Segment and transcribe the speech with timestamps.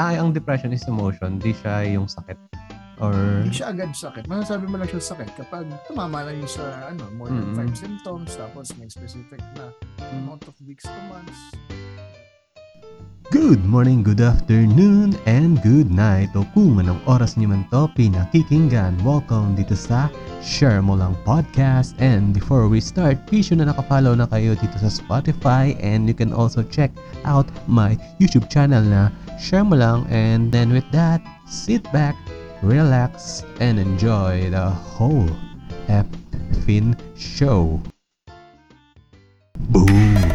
[0.00, 2.40] ah, ang depression is emotion, di siya yung sakit.
[3.00, 4.28] Or, Hindi siya agad sakit.
[4.28, 7.56] Masasabi mo lang siya sakit kapag tumama na yung sa ano, more than Mm-mm.
[7.56, 9.72] five symptoms, tapos may specific na
[10.20, 11.36] amount of weeks to months.
[13.30, 16.34] Good morning, good afternoon, and good night.
[16.34, 20.10] O kung anong oras niyo man to pinakikinggan, welcome dito sa
[20.42, 21.94] Share Mo Lang Podcast.
[22.02, 26.16] And before we start, be sure na nakafollow na kayo dito sa Spotify and you
[26.16, 26.90] can also check
[27.22, 30.06] out my YouTube channel na Share Mo Lang.
[30.12, 32.14] And then with that, sit back,
[32.62, 35.28] relax, and enjoy the whole
[35.88, 36.06] F.
[36.66, 37.80] Fin show.
[39.72, 40.29] Boom!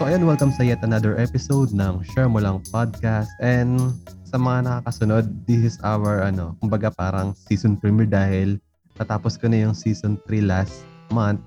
[0.00, 3.28] So ayan, welcome sa yet another episode ng Share Mo Lang Podcast.
[3.36, 3.92] And
[4.24, 8.56] sa mga nakakasunod, this is our, ano, kumbaga parang season premiere dahil
[8.96, 11.44] natapos ko na yung season 3 last month.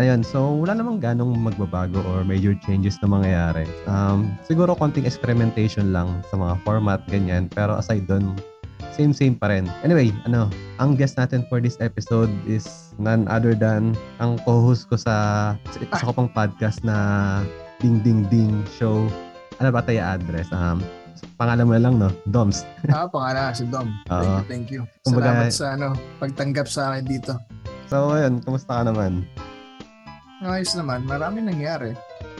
[0.00, 3.68] Ayun, so wala namang ganong magbabago or major changes na mangyayari.
[3.84, 7.52] Um, siguro konting experimentation lang sa mga format, ganyan.
[7.52, 8.32] Pero aside doon,
[8.96, 9.68] same-same pa rin.
[9.84, 10.48] Anyway, ano,
[10.80, 13.92] ang guest natin for this episode is none other than
[14.24, 15.52] ang co-host ko sa
[15.92, 16.96] sa ko pang podcast na
[17.84, 19.04] Ding Ding Ding show.
[19.60, 20.48] Ano ba tayo address?
[20.56, 20.80] Um,
[21.36, 22.08] pangalan mo na lang, no?
[22.32, 22.64] Doms.
[22.96, 23.92] ah, pangalan si Dom.
[24.08, 24.82] Thank you, thank you.
[25.04, 27.36] Kumbaga- Salamat sa ano, pagtanggap sa akin dito.
[27.92, 29.28] So, ayun, kumusta ka naman?
[30.40, 31.92] Ayos naman, marami nangyari.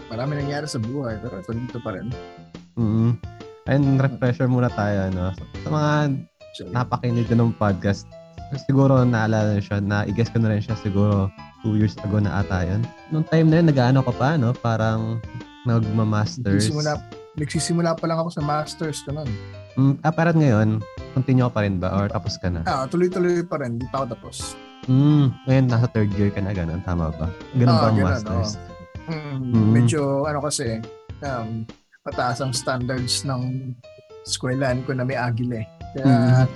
[0.09, 2.09] Marami nangyari sa buhay, pero ito dito pa rin.
[2.81, 3.12] mm
[3.69, 5.33] Ayun, refresher muna tayo, no?
[5.61, 5.92] Sa mga
[6.72, 8.09] napakinig ng podcast,
[8.65, 11.28] siguro naalala siya, na i-guess ko na rin siya siguro
[11.65, 12.84] two years ago na ata yun.
[13.09, 14.53] Nung time na yun, nag-ano ka pa, no?
[14.53, 15.19] Parang
[15.65, 16.69] nagma-masters.
[16.69, 16.93] nagsisimula,
[17.34, 19.31] nagsisimula pa lang ako sa masters ko nun.
[19.75, 20.69] Mm, ah, parang ngayon,
[21.12, 21.91] continue pa rin ba?
[21.91, 22.61] Or tapos ka na?
[22.62, 24.55] Ah, tuloy-tuloy pa rin, di pa ako tapos.
[24.87, 26.84] Mm, ngayon, nasa third year ka na, ganun.
[26.84, 27.33] Tama ba?
[27.56, 28.50] Ganun Ah, ba ang ganun, masters?
[29.09, 29.69] Mm, Mm.
[29.72, 30.81] Medyo ano kasi,
[31.21, 31.65] um,
[32.05, 33.72] mataas ang standards ng
[34.22, 36.50] eskwelahan ko na may agile Kaya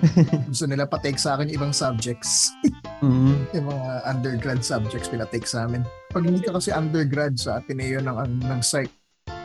[0.51, 2.51] gusto nila pa-take sa akin ibang subjects.
[2.99, 5.87] Mm, yung mga undergrad subjects pinatake sa amin.
[6.11, 8.91] Pag hindi ka kasi undergrad sa Ateneo ng, ng psych,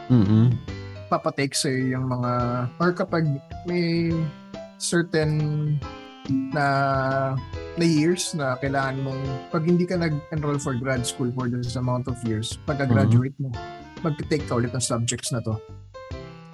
[0.10, 0.58] mm,
[1.06, 2.32] papatake sa'yo yung mga,
[2.82, 3.30] or kapag
[3.70, 4.10] may
[4.82, 5.38] certain
[6.50, 6.66] na
[7.78, 9.22] na years na kailangan mong,
[9.54, 13.54] pag hindi ka nag-enroll for grad school for this amount of years, pagka-graduate mo,
[14.02, 15.58] mag-take ka ulit ng subjects na to.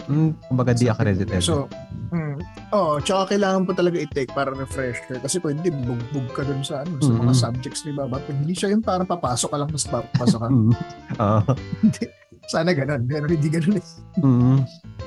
[0.10, 1.40] Mm, kumbaga di accredited.
[1.40, 1.70] So,
[2.10, 2.42] mm,
[2.74, 5.22] oh, tsaka kailangan po talaga i-take para refresher.
[5.22, 7.40] Kasi hindi, bugbog ka dun sa, ano, sa mga Mhm.
[7.40, 8.18] subjects ni Baba.
[8.18, 10.48] Pag hindi siya yung parang papasok ka lang, tapos papasok ka.
[11.86, 12.04] Hindi.
[12.50, 13.86] Sana ganun, pero hindi ganun eh.
[14.26, 14.58] mm,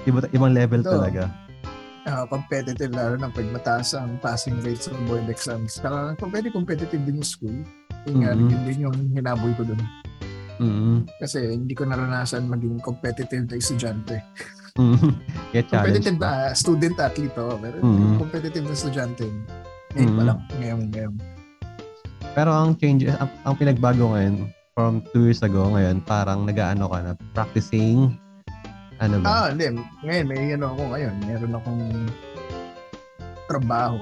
[0.07, 0.95] iba, ibang level Oo.
[0.95, 1.27] talaga.
[2.03, 5.83] Ah, competitive lalo na pag mataas ang passing rates ng board exams.
[6.19, 7.59] Kung pwede competitive din yung school,
[8.07, 8.47] yun nga, Mhm.
[8.47, 9.79] yun din yung hinaboy ko dun.
[10.63, 14.23] Mm, Kasi hindi ko naranasan maging competitive na estudyante.
[14.75, 15.13] mm,
[15.51, 15.69] get.
[15.69, 18.17] Competitive na student athlete ako, pero Mhm.
[18.19, 19.27] competitive na estudyante.
[19.93, 20.27] Ngayon pa Mhm.
[20.27, 21.15] lang, ngayon, ngayon.
[22.33, 24.35] Pero ang changes, ang, ang pinagbago ngayon,
[24.73, 28.17] from two years ago ngayon, parang nag-ano ka na, practicing,
[28.99, 29.29] ano ba?
[29.29, 29.69] Ah, hindi.
[30.01, 31.15] Ngayon, may ano ako ngayon.
[31.23, 31.83] Meron akong
[33.47, 33.99] trabaho.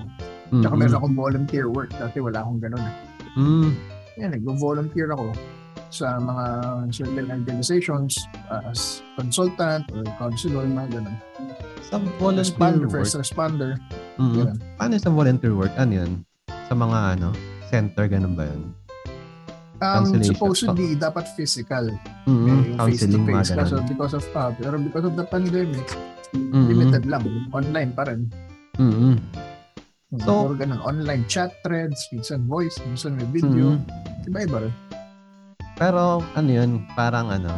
[0.53, 1.91] Tsaka Mm, meron akong volunteer work.
[1.92, 2.82] Dati wala akong ganun.
[2.82, 2.94] eh.
[3.34, 3.70] mm,
[4.19, 5.30] Yan, nag-volunteer ako
[5.90, 6.44] sa mga
[6.88, 8.14] certain organizations
[8.48, 11.16] as consultant or counselor, mga ganun.
[11.82, 13.70] sa volunteer Responder, work, first responder.
[14.16, 14.56] mm, Ganun.
[14.76, 15.74] paano sa volunteer work?
[15.74, 16.12] Ano yun?
[16.64, 17.28] Sa mga ano,
[17.66, 18.62] center, ganun ba yun?
[19.80, 21.88] Um, supposedly, dapat physical.
[22.24, 23.50] Mm, yung counseling, mga face-to-face.
[23.56, 23.88] Kaso ganun.
[23.88, 25.88] because of, uh, pero because of the pandemic,
[26.30, 27.26] Mm, limited lang.
[27.50, 28.30] Online pa rin.
[28.78, 29.18] mm,
[30.16, 30.78] So- So, ganun.
[30.80, 33.74] Online chat threads, minsan voice, minsan may video.
[33.74, 33.82] mm.
[34.26, 34.74] Iba-iba rin.
[35.80, 37.48] Pero ano yun, parang ano,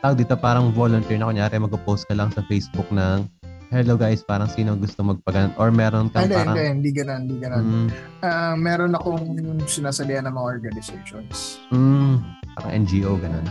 [0.00, 3.28] tawag dito parang volunteer na kunyari mag-post ka lang sa Facebook ng
[3.68, 7.36] hello guys, parang sino gusto magpagan or meron kang Hindi, parang hindi, hindi ganun, hindi
[7.38, 7.62] ganun.
[7.62, 7.88] mm,
[8.20, 9.22] Ah, meron akong
[9.64, 11.60] sinasalihan ng mga organizations.
[11.68, 12.14] mm,
[12.56, 13.46] parang NGO ganun.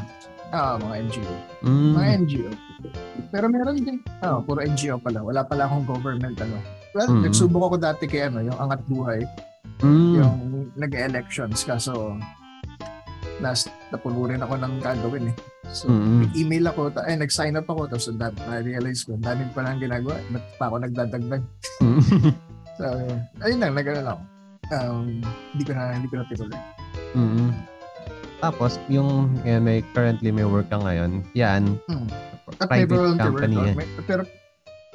[0.49, 1.33] Ah, mga NGO.
[1.61, 2.49] Mm, Mga NGO.
[3.29, 4.01] Pero meron din.
[4.19, 5.21] Ah, puro NGO pala.
[5.21, 6.57] Wala pala akong government ano.
[6.91, 7.29] Well, Mhm.
[7.29, 9.21] nagsubok ako dati kay ano, yung Angat Buhay,
[9.79, 10.37] mm, yung
[10.73, 12.17] nag-elections kaso
[13.39, 15.35] nas napuno rin ako ng gagawin eh.
[15.69, 19.43] So, mm, email ako, ta- ay nag-sign up ako tapos na na-realize ko, ang dami
[19.51, 21.43] pa lang ginagawa, ba't pa ako nagdadagdag?
[21.79, 22.01] mm.
[22.79, 22.85] So,
[23.43, 24.23] ayun lang, nag lang ako.
[24.69, 25.19] Um,
[25.51, 26.59] hindi ko na, hindi ko na tinuloy.
[27.11, 27.49] mm.
[28.39, 32.07] Tapos, yung eh, may currently may work ka ngayon, yan, Hmm.
[32.57, 33.67] At may private volunteer company work.
[33.67, 33.75] yan.
[33.75, 34.21] May, pero,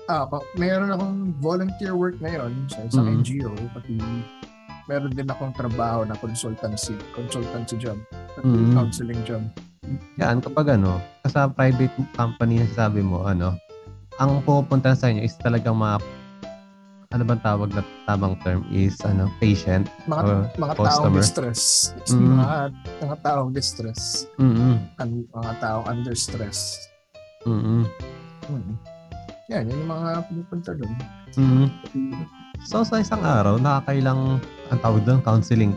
[0.06, 3.20] ah, pa, mayroon akong volunteer work ngayon sa isang Mhm.
[3.20, 3.52] NGO.
[3.70, 3.92] Pati
[4.86, 7.96] meron din akong trabaho na consultancy, consultancy job.
[8.36, 8.74] Mhm.
[8.74, 9.42] counseling job.
[10.16, 13.54] yan, kapag ano, sa private company na sabi mo, ano,
[14.16, 16.00] ang pupunta sa inyo is talagang mga
[17.08, 21.20] ano bang tawag na tamang term is ano patient Mga, or mga taong customer.
[21.20, 21.62] distress.
[22.10, 22.26] Mhm.
[22.34, 22.58] Mga,
[22.98, 24.02] mga taong distress.
[24.34, 26.58] mm An- mga taong under stress.
[27.46, 27.86] mm
[28.44, 28.76] Hmm.
[29.46, 30.92] Yan, yun yung mga pumupunta doon.
[31.34, 34.40] mm So sa isang araw nakakailang
[34.72, 35.76] ang tawag doon counseling.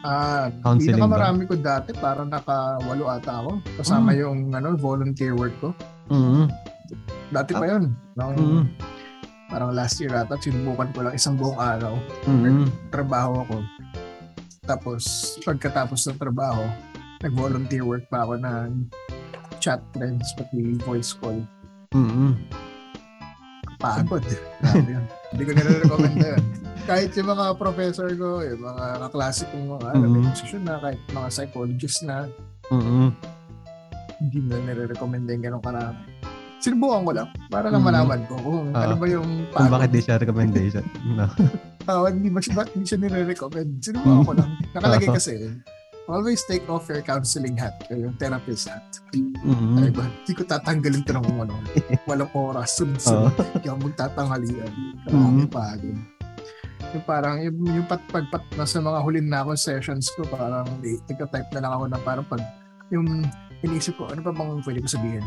[0.00, 1.04] Ah, Counseling ba?
[1.04, 3.60] pinakamarami ko dati, parang nakawalo ata ako.
[3.76, 5.76] Kasama yung ano, volunteer work ko.
[6.08, 6.48] mm
[7.30, 7.92] Dati pa yun.
[8.16, 8.64] Nung, mm
[9.50, 11.98] Parang last year ata, sinubukan ko lang isang buong araw.
[12.24, 13.56] mm Trabaho ako.
[14.64, 15.02] Tapos,
[15.42, 16.64] pagkatapos ng trabaho,
[17.20, 18.88] nag-volunteer work pa ako ng
[19.60, 21.44] chat friends, pati voice call.
[21.92, 22.32] mm
[23.80, 24.22] Pagod.
[24.60, 25.04] Grabe yun.
[25.32, 26.44] Hindi ko nire-recommend na yun.
[26.84, 30.28] Kahit yung mga professor ko, yung mga kaklase kong mga alam, may Mhm.
[30.28, 32.16] posisyon na, kahit mga psychologist na,
[32.68, 33.08] mm
[34.20, 35.96] hindi na nire-recommend yung ganun karami.
[36.60, 37.88] Sinubukan ko lang para lang Mhm.
[37.88, 38.84] malaman ko kung Ah.
[38.84, 39.72] ano ba yung Kung pagod.
[39.72, 40.84] bakit di siya recommendation.
[41.08, 41.24] No.
[41.88, 42.38] Ah, hindi ba
[42.70, 43.80] hindi siya nire-recommend?
[43.80, 44.50] Sinubukan ko lang.
[44.76, 45.16] Nakalagay Oo.
[45.16, 45.32] kasi,
[46.06, 48.82] always take off your counseling hat or yung therapist hat.
[49.12, 50.06] mm Ay ba?
[50.06, 51.54] Hindi ko tatanggalin ito ng ano.
[52.06, 52.78] Walang oras.
[52.78, 53.34] Sunod-sunod.
[53.36, 54.72] Hindi ako magtatanghalian.
[55.04, 55.50] Karami Mhm.
[55.50, 55.98] pagod.
[56.90, 60.66] Yung parang, yung, yung pat, pag, pat, nasa mga huli na ako sessions ko, parang
[60.82, 62.42] nagka-type na lang ako na parang pag,
[62.90, 63.06] yung
[63.60, 65.22] inisip ko, ano pa bang pwede ko sabihin?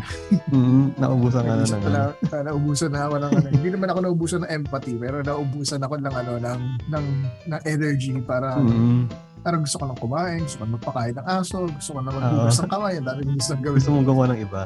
[0.51, 2.01] mm Naubusan ka na ng ano.
[2.27, 3.47] ah, naubusan na ako ng ano.
[3.47, 6.59] Hindi naman ako naubusan ng empathy, pero naubusan ako ng ano, ng,
[6.89, 7.05] ng,
[7.47, 11.57] ng energy para, mm parang gusto ko lang kumain, gusto ko lang magpakain ng aso,
[11.67, 13.77] gusto ko lang magbukas ng kamay, ang dami gusto gawin.
[13.77, 14.61] Gusto mong gumawa ng iba.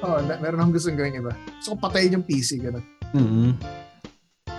[0.00, 1.32] Oo, oh, meron akong gusto gawin iba.
[1.60, 2.84] Gusto ko patayin yung PC, gano'n.
[3.12, 3.50] mm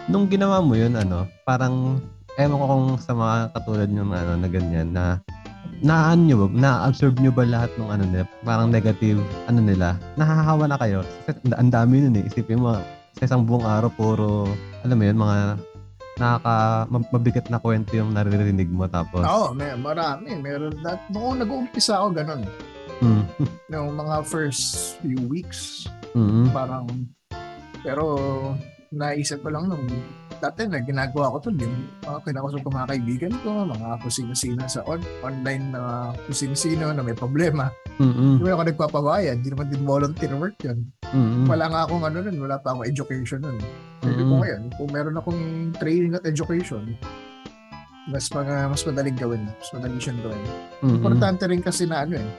[0.10, 2.01] Nung ginawa mo yun, ano, parang,
[2.38, 5.22] ewan ko kung sa mga katulad yung ano, na ganyan, na
[5.81, 10.66] naan nyo ba, na-absorb nyo ba lahat ng ano nila, parang negative, ano nila, nahahawa
[10.66, 11.06] na kayo.
[11.25, 12.78] Kasi ang dami nun eh, isipin mo,
[13.18, 14.50] sa isang buong araw, puro,
[14.86, 15.38] alam mo yun, mga
[16.19, 16.54] nakaka,
[16.88, 20.36] mab- mabigat na kwento yung naririnig mo, tapos, Oo, may, marami.
[20.36, 21.00] Meron that.
[21.10, 22.42] Noong nag-uumpisa ako, gano'n.
[23.00, 23.24] mm,
[23.71, 24.63] Noong mga first
[25.00, 26.86] few weeks, mm, parang,
[27.80, 28.04] pero
[28.89, 29.86] naisip ko lang nung
[30.39, 34.63] dati na ginagawa ko to yung mga kinakusap ko mga kaibigan ko, mga kung sino-sino
[34.66, 37.68] sa on, online na kung sino-sino na may problema.
[38.00, 40.88] mm, Hindi ako nagpapabayad, hindi naman din volunteer work yun.
[41.06, 43.60] mm, Wala nga akong ano nun, wala pa akong education nun.
[44.00, 44.42] Pwede ko Mm.
[44.42, 45.42] ngayon, kung meron akong
[45.75, 46.96] training at education,
[48.07, 50.44] mas mga mas madaling gawin, mas madaling siyang gawin.
[50.81, 52.30] mm, Importante rin kasi na ano eh,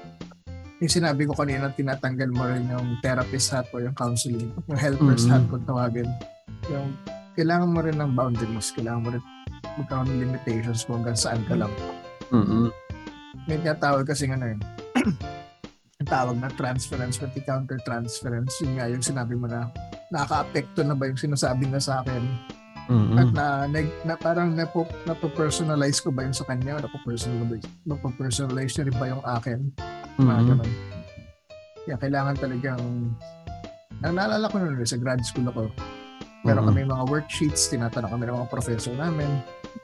[0.80, 5.24] yung sinabi ko kanina, tinatanggal mo rin yung therapist hat o yung counseling, yung helper's
[5.24, 5.30] Mhm.
[5.30, 6.08] hat kung tawagin.
[6.66, 6.96] Yung
[7.34, 9.24] kailangan mo rin ng boundaries, kailangan mo rin
[9.76, 11.70] magkaroon ng limitations kung hanggang saan ka lang.
[12.30, 12.72] mm,
[13.44, 14.60] May tinatawag kasi nga na yun.
[16.00, 19.68] ang tawag na transference, pati counter-transference, yun nga yung sinabi mo na
[20.10, 22.22] nakaka-apekto na ba yung sinasabi na sa akin?
[22.90, 26.74] Mm, at na, na, na parang napo, napo-personalize ko ba yung sa kanya?
[26.74, 29.58] O napo-personalize, napo-personalize niya rin ba yung akin?
[30.18, 30.70] Mga mm, ganun.
[31.86, 32.82] Kaya kailangan talagang
[34.00, 35.68] ang naalala ko nun sa grad school ako
[36.40, 36.68] meron Mhm.
[36.72, 39.28] kami mga worksheets tinatanong kami ng mga professor namin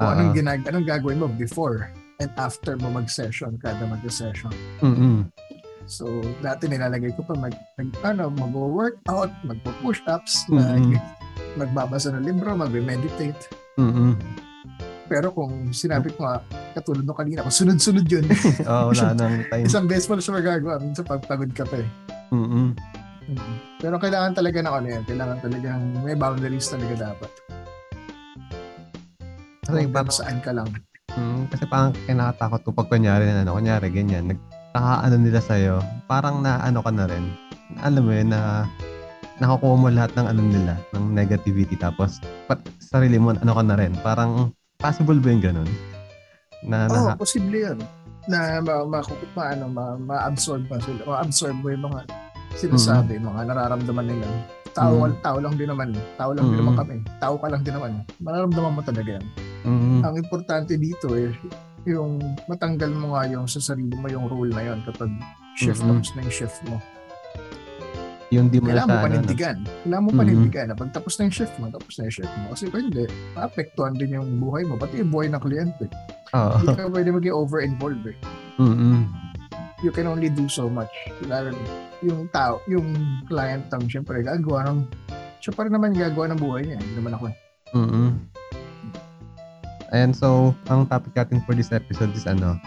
[0.00, 4.48] kung Ah, anong, ginag anong gagawin mo before and after mo mag-session kada mag-session.
[4.80, 5.28] Mm,
[5.86, 6.04] so
[6.38, 10.58] dati nilalagay ko pa mag, mag ano mag-workout magpo-push ups Mhm.
[10.58, 10.84] mag,
[11.56, 14.14] magbabasa ng libro magme-meditate mm,
[15.06, 16.42] pero kung sinabi ko nga
[16.74, 18.26] katulad nung kanina kung sunod-sunod yun
[18.68, 19.64] oh, wala nang time.
[19.64, 21.88] isang beses mo na siya magagawa minsan pagpagod ka pa eh
[22.26, 22.74] Mm,
[23.26, 23.54] Mhm.
[23.78, 25.02] Pero kailangan talaga na ano yan.
[25.02, 27.30] Kailangan talagang may boundaries talaga dapat.
[29.62, 30.68] Kasi Kung parang, saan ka lang.
[31.10, 34.34] mm, kasi parang kinakatakot ko pag kunyari na ano, kunyari ganyan,
[34.76, 37.32] nagkakaano nila sa'yo, parang na ano ka na rin.
[37.80, 38.68] Alam mo yun, na
[39.40, 43.76] nakukuha mo lahat ng ano nila, ng negativity, tapos pat, sarili mo, ano ka na
[43.80, 43.96] rin.
[44.04, 45.70] Parang, possible ba yung ganun?
[46.60, 47.78] Na, Oo, na, oh, posible yan.
[48.28, 49.00] Na ma, ma,
[49.32, 51.08] ma, ano, ma, ma-absorb pa sila.
[51.08, 52.00] Ma-absorb mo yung mga
[52.56, 54.28] sinasabi, mga nararamdaman nila.
[54.76, 55.24] Tao, Mhm.
[55.24, 55.88] tao lang din naman.
[56.20, 56.64] Tao lang din Mhm.
[56.68, 56.96] naman kami.
[57.16, 57.92] Tao ka lang din naman.
[58.20, 59.24] Mararamdaman mo talaga yan.
[59.64, 61.32] mm, Ang importante dito eh,
[61.86, 65.08] yung matanggal mo nga yung sa sarili mo yung role na yun kapag
[65.54, 65.88] shift Mhm.
[65.88, 66.76] tapos na yung shift mo.
[68.26, 69.56] yung di mo na Kailangan mo panindigan.
[69.62, 72.46] Kailangan mo panindigan na pag tapos na yung shift mo, tapos na yung shift mo.
[72.50, 75.86] Kasi hindi, maapektuhan din yung buhay mo, pati yung buhay ng kliyente.
[76.34, 76.58] Oo.
[76.58, 78.16] Hindi ka pwede maging over-involved eh.
[78.58, 79.06] Mm-mm.
[79.84, 80.90] you can only do so much.
[81.22, 81.52] Lalo
[82.02, 82.88] yung tao, yung
[83.28, 84.88] client tam, syempre, gagawa ng,
[85.38, 86.80] siya pa rin naman gagawa ng buhay niya.
[86.82, 87.24] Hindi naman ako.
[87.30, 87.36] eh.
[89.94, 92.58] And so, ang topic natin for this episode is ano,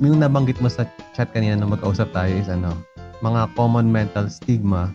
[0.00, 0.84] yung nabanggit mo sa
[1.16, 2.76] chat kanina na mag-ausap tayo is ano,
[3.24, 4.92] mga common mental stigma,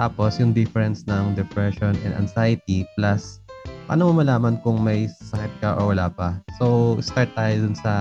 [0.00, 3.44] tapos yung difference ng depression and anxiety, plus
[3.84, 6.40] paano mo malaman kung may sakit ka o wala pa.
[6.56, 7.92] So, start tayo dun sa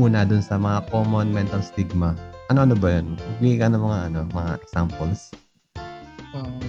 [0.00, 2.16] una dun sa mga common mental stigma.
[2.48, 3.16] Ano-ano ba yun?
[3.40, 5.32] Bigay ka ng mga ano, mga examples.
[6.32, 6.60] Um,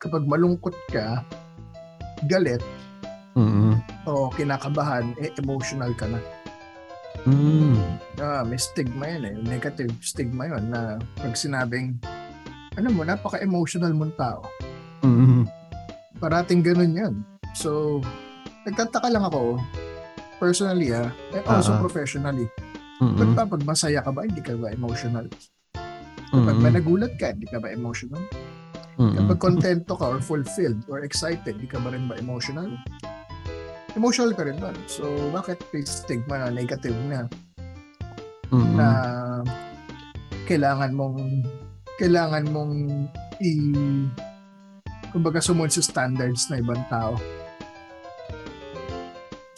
[0.00, 1.24] kapag malungkot ka,
[2.28, 2.60] galit,
[3.38, 3.78] Mm-mm.
[4.10, 6.18] o kinakabahan, eh, emotional ka na.
[7.28, 7.76] Mm.
[8.16, 9.34] Ah, may stigma yan eh.
[9.44, 12.00] Negative stigma yun na pag sinabing,
[12.74, 14.40] ano mo, napaka-emotional mong tao.
[15.04, 15.44] Mm.
[16.16, 17.14] Parating ganun yan.
[17.52, 18.00] So,
[18.64, 19.60] nagtataka lang ako,
[20.40, 21.82] personally ah, and also Ah, ah.
[21.84, 22.46] professionally.
[23.00, 23.36] Ba't Mm.
[23.36, 25.24] ba pag masaya ka ba, hindi ka ba emotional?
[26.30, 28.22] Kapag may nagulat ka, hindi ka ba emotional?
[29.00, 32.68] Kapag kontento ka or fulfilled or excited, hindi ka ba rin ba emotional?
[33.98, 34.70] Emotional ka rin ba?
[34.86, 37.26] So, bakit may stigma na negative na
[38.50, 38.88] na
[40.50, 41.46] kailangan mong
[42.02, 42.74] kailangan mong
[43.38, 43.50] i
[45.14, 47.14] kumbaga sumunod sa standards na ibang tao.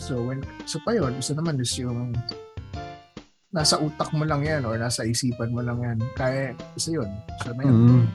[0.02, 2.12] So when so pa yun, isa naman is yung
[3.52, 5.98] nasa utak mo lang yan or nasa isipan mo lang yan.
[6.16, 7.08] Kaya isa yun.
[7.44, 7.76] So na yun.
[7.78, 8.06] Mm.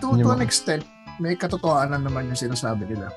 [0.00, 0.82] To, to an extent,
[1.20, 3.12] may katotohanan naman yung sinasabi nila.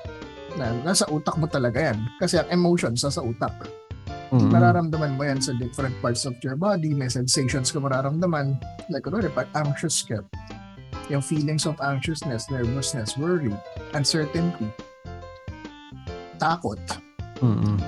[0.54, 1.98] Na nasa utak mo talaga yan.
[2.16, 3.52] Kasi ang emotions nasa utak.
[4.30, 4.50] Mm.
[4.50, 6.90] Mararamdaman mo yan sa different parts of your body.
[6.90, 8.58] May sensations ka mararamdaman.
[8.86, 10.22] Like, kunwari, pag anxious ka,
[11.06, 13.52] yung feelings of anxiousness, nervousness, worry,
[13.92, 14.66] uncertainty,
[16.36, 16.80] takot,
[17.38, 17.78] Mm.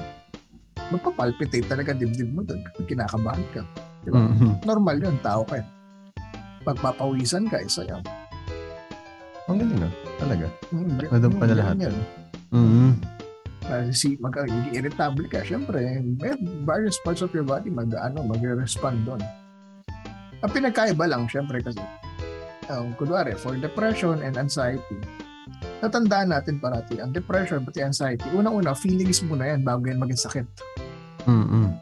[0.89, 3.63] magpapalpitate talaga dibdib mo doon kapag kinakabahan ka.
[4.05, 4.21] Di ba?
[4.23, 4.53] Mm.
[4.63, 5.59] Normal yun, tao ka.
[5.59, 5.67] eh.
[6.63, 8.03] Pagpapawisan ka, isa yan.
[9.47, 9.91] Ang galing no?
[10.19, 10.47] Talaga.
[10.75, 11.75] Mm, Nandun pala mm, lahat.
[11.79, 11.97] Yan.
[12.51, 12.99] Mm.
[13.67, 14.35] Uh, si, mag
[14.71, 15.83] irritable ka, syempre,
[16.23, 19.19] may various parts of your body mag, ano, mag-respond doon.
[20.47, 21.83] Ang pinagkaiba lang, syempre, kasi,
[22.71, 25.03] um, kunwari, for depression and anxiety,
[25.83, 30.47] natandaan natin parati, ang depression pati anxiety, unang-una, feelings muna yan bago yan maging sakit.
[31.27, 31.75] Mm.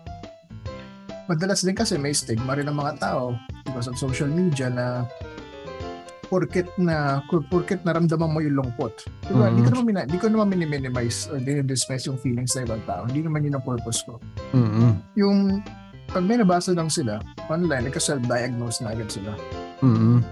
[1.29, 5.09] Madalas din kasi may stigma rin ng mga tao because of social media na
[6.27, 9.07] porket na porket naramdaman mo yung lungkot.
[9.29, 9.53] Diba?
[9.53, 13.05] Hindi ko naman mina, hindi ko naman minimize or dinidismiss yung feelings ng ibang tao.
[13.07, 14.19] Hindi naman yun ang purpose ko.
[14.57, 14.93] Mm.
[15.15, 15.39] Yung
[16.11, 17.19] pag may nabasa lang sila
[17.51, 19.33] online, nagka-self-diagnose na agad sila.
[19.83, 20.23] Mm.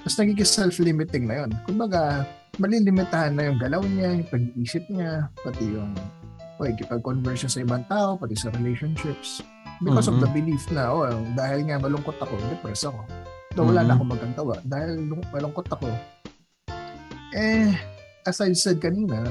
[0.00, 1.50] Tapos nagiging self-limiting na yun.
[1.68, 2.24] Kumbaga,
[2.56, 5.92] malilimitahan na yung galaw niya, yung pag-iisip niya, pati yung
[6.60, 9.40] pag-conversion sa ibang tao, pati sa relationships.
[9.80, 10.24] Because of Mhm.
[10.24, 13.00] the belief na, oh, dahil nga malungkot ako, depressed ako.
[13.50, 13.96] Though wala na Mhm.
[13.98, 14.54] akong magkantawa.
[14.62, 15.90] Dahil lung- malungkot ako,
[17.32, 17.74] eh,
[18.22, 19.26] as I said kanina,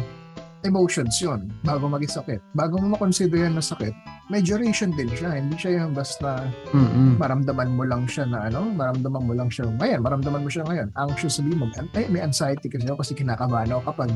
[0.61, 2.39] emotions yon bago maging sakit.
[2.51, 3.95] Bago mo makonsider yan na sakit,
[4.27, 5.39] may duration din siya.
[5.39, 6.43] Hindi siya yung basta
[6.75, 7.15] Mm.
[7.15, 10.91] maramdaman mo lang siya na ano, maramdaman mo lang siya ngayon, maramdaman mo siya ngayon.
[10.93, 14.11] Anxious sabi mo, ay, may anxiety kasi ako kasi kinakabahan ako kapag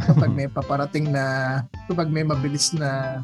[0.00, 1.24] kapag may paparating na,
[1.86, 3.20] kapag may mabilis na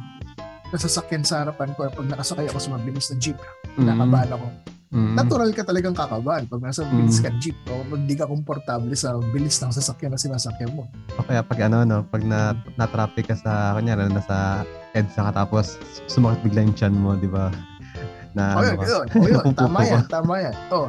[0.68, 3.40] nasasakyan sa harapan ko pag nakasakay ako sa mabilis na jeep,
[3.74, 4.46] kinakabahan ako.
[4.90, 5.14] Mm.
[5.14, 9.14] Natural ka talagang kakabahan pag nasa mabilis ka jeep o pag di ka komportable sa
[9.30, 10.90] bilis ng sasakyan na sinasakyan mo.
[11.14, 15.78] O kaya pag ano, no, pag na, na-traffic ka sa, kunyari, nasa EDSA ka tapos
[16.04, 17.54] sumakit bigla yung chan mo, di ba?
[18.34, 18.84] Na, O ano yun, ka?
[18.84, 20.54] yun, o yun, tama yan, tama yan.
[20.70, 20.86] Oh,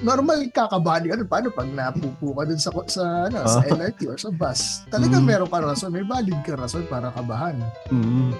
[0.00, 3.68] normal kakabahan ano paano pag napupo ka dun sa sa ano sa Oh.
[3.68, 5.28] LRT or sa bus talagang Mm.
[5.28, 7.60] meron ka rason may valid ka rason para kabahan
[7.92, 8.32] Mm.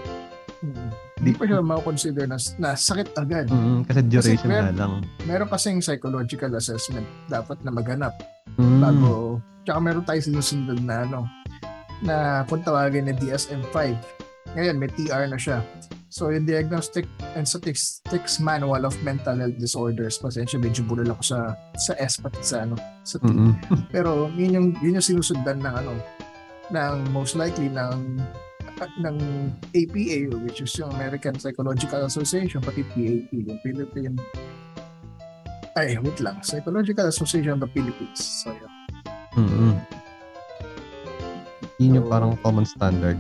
[0.64, 0.88] Mm.
[1.20, 3.46] Hindi pa siya ma-consider na, na sakit agad.
[3.46, 3.84] Mm.
[3.84, 4.92] Kasi duration mer- nga lang.
[5.28, 8.16] Meron kasing psychological assessment dapat na maganap
[8.56, 8.80] Mm.
[8.80, 9.36] bago.
[9.62, 11.28] Tsaka meron tayo sinusunod na ano,
[12.00, 13.94] na kung tawagin na DSM-5.
[14.56, 15.60] Ngayon, may TR na siya.
[16.10, 17.06] So, yung Diagnostic
[17.38, 21.38] and Statistics Manual of Mental Health Disorders, pasensya, medyo bulol ako sa
[21.78, 22.74] sa S pati sa ano,
[23.04, 23.28] sa T.
[23.28, 23.54] Mm.
[23.94, 25.94] Pero yun yung, yun yung sinusundan ng ano,
[26.66, 28.18] ng most likely ng
[28.96, 29.16] ng
[29.70, 32.96] APA which is yung American Psychological Association pati PAP
[33.30, 34.16] yung Philippine
[35.74, 38.72] ay wait lang Psychological Association of the Philippines so yun
[39.30, 39.78] Mm.
[41.78, 43.16] Yun yung So, parang common standard.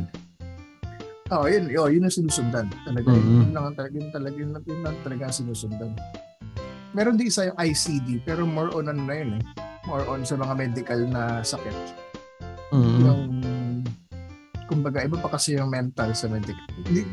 [1.30, 3.40] oh yun oh, yun ang sinusundan talaga Mhm.
[3.40, 5.90] yun lang ang talaga yun talaga yun, yun lang talaga ang sinusundan
[6.90, 9.42] meron din isa yung ICD pero more on ano na yun eh
[9.86, 11.76] more on sa mga medical na sakit
[12.70, 12.98] Mm.
[13.00, 13.22] yung
[14.70, 16.62] kumbaga iba pa kasi yung mental sa medical.
[16.86, 17.10] Di-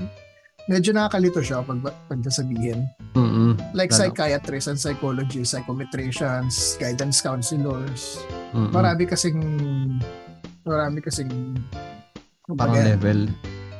[0.68, 2.84] Medyo nakakalito siya pag pag sabihin.
[3.16, 3.56] Mm-mm.
[3.72, 4.00] Like Lalo.
[4.04, 8.20] psychiatrists and psychologists, psychometricians, guidance counselors.
[8.52, 8.76] Mm-mm.
[8.76, 9.40] Marami kasing
[10.62, 11.32] marami kasing
[12.48, 13.32] Parang kumbaga, level.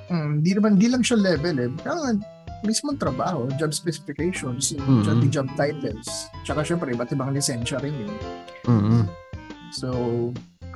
[0.08, 1.72] mm, di naman di lang siya level eh.
[1.84, 2.16] Kaya
[2.64, 5.04] mismong trabaho, job specifications, Mm-mm.
[5.04, 6.08] job, job titles.
[6.44, 8.16] Tsaka syempre, iba't ibang lisensya rin yun.
[8.64, 9.04] Mm-mm.
[9.72, 9.92] So,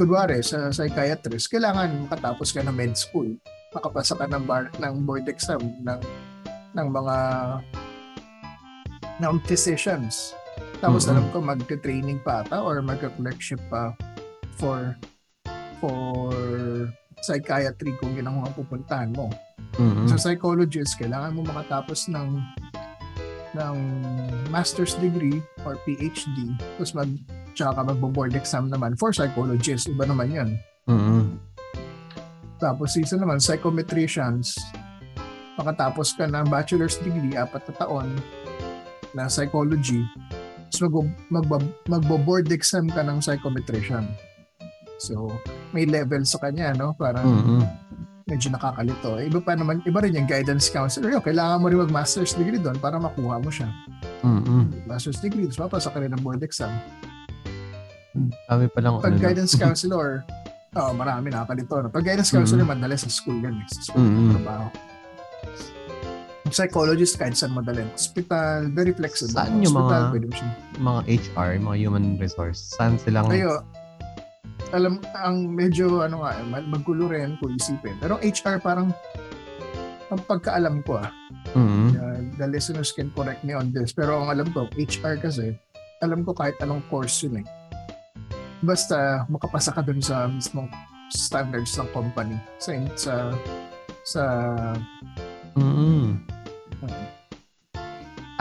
[0.02, 3.38] kunwari, sa psychiatrist, kailangan makatapos ka ng med school.
[3.70, 6.02] Makapasa ka ng, bar, ng board exam ng,
[6.74, 7.18] ng mga
[9.22, 10.34] ng physicians.
[10.82, 11.12] Tapos Mhm.
[11.14, 13.94] alam ko magte-training pa ata or magka-clerkship pa
[14.58, 14.98] for
[15.78, 16.34] for
[17.22, 19.30] psychiatry kung yun ang mga pupuntahan mo.
[19.78, 20.10] Mm-mm.
[20.10, 22.42] Sa psychologist, kailangan mo makatapos ng
[23.54, 23.78] ng
[24.50, 27.12] master's degree or PhD tapos mag
[27.54, 29.88] tsaka ka magbo-board exam naman for psychologist.
[29.88, 30.50] Iba naman yan.
[30.88, 31.38] Mm-mm.
[32.58, 34.54] Tapos isa naman, psychometricians.
[35.58, 38.08] Makatapos ka ng bachelor's degree, apat na taon
[39.12, 40.06] na psychology.
[40.72, 44.08] Tapos mag- magba- magbo-board exam ka ng psychometrician.
[45.02, 45.34] So,
[45.74, 46.94] may level sa kanya, no?
[46.94, 47.62] Parang Mm-mm.
[48.30, 49.18] medyo nakakalito.
[49.18, 51.10] Eh, Iba pa naman, iba rin yung guidance counselor.
[51.10, 53.68] Yo, kailangan mo rin mag-master's degree doon para makuha mo siya.
[54.22, 54.86] Mm-mm.
[54.86, 56.70] Master's degree, tapos mapasa ka rin ng board exam.
[58.48, 60.24] Sabi pa lang Pag ano, guidance counselor,
[60.76, 61.88] oh, marami nakakalito.
[61.88, 61.90] No?
[61.90, 63.56] Pag guidance counselor, madali sa school yan.
[63.56, 63.68] Eh.
[63.72, 64.32] Sa school Mm-mm.
[64.36, 64.68] trabaho.
[66.52, 67.88] Psychologist, kahit saan madali.
[67.96, 69.32] Hospital, very flexible.
[69.32, 73.64] Saan yung Hospital, mga- mga HR, mga human resource, saan silang Ayo,
[74.76, 77.96] alam, ang medyo, ano nga, mag- maggulo rin kung isipin.
[78.04, 78.92] Pero HR parang,
[80.12, 81.08] ang pagkaalam ko ah,
[81.56, 83.96] mm uh, the listeners can correct me on this.
[83.96, 85.56] Pero ang alam ko, HR kasi,
[86.04, 87.46] alam ko kahit anong course yun eh.
[88.62, 90.70] Basta makapasa ka dun sa mismong
[91.12, 92.38] standards ng company.
[92.62, 93.14] Sa, sa,
[94.06, 94.24] sa,
[95.58, 96.40] mm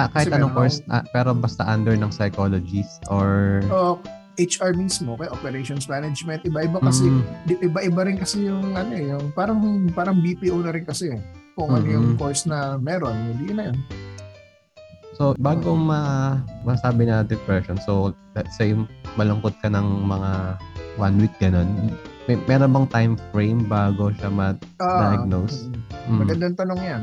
[0.00, 4.00] Ah, kahit anong course, ah, pero basta under ng psychologist or oh,
[4.40, 9.12] HR mismo, kay operations management, iba-iba kasi, Mm, di- iba-iba rin kasi yung ano eh,
[9.12, 9.60] yung parang
[9.92, 11.20] parang BPO na rin kasi eh.
[11.52, 13.78] Kung ano yung course na meron, hindi na yun.
[15.20, 18.72] So, bago ma masabi na depression, so let's say
[19.20, 20.56] malungkot ka ng mga
[20.96, 21.92] one week ganun,
[22.24, 25.68] may, meron bang time frame bago siya ma-diagnose?
[26.08, 26.24] Mm.
[26.24, 27.02] Magandang tanong yan.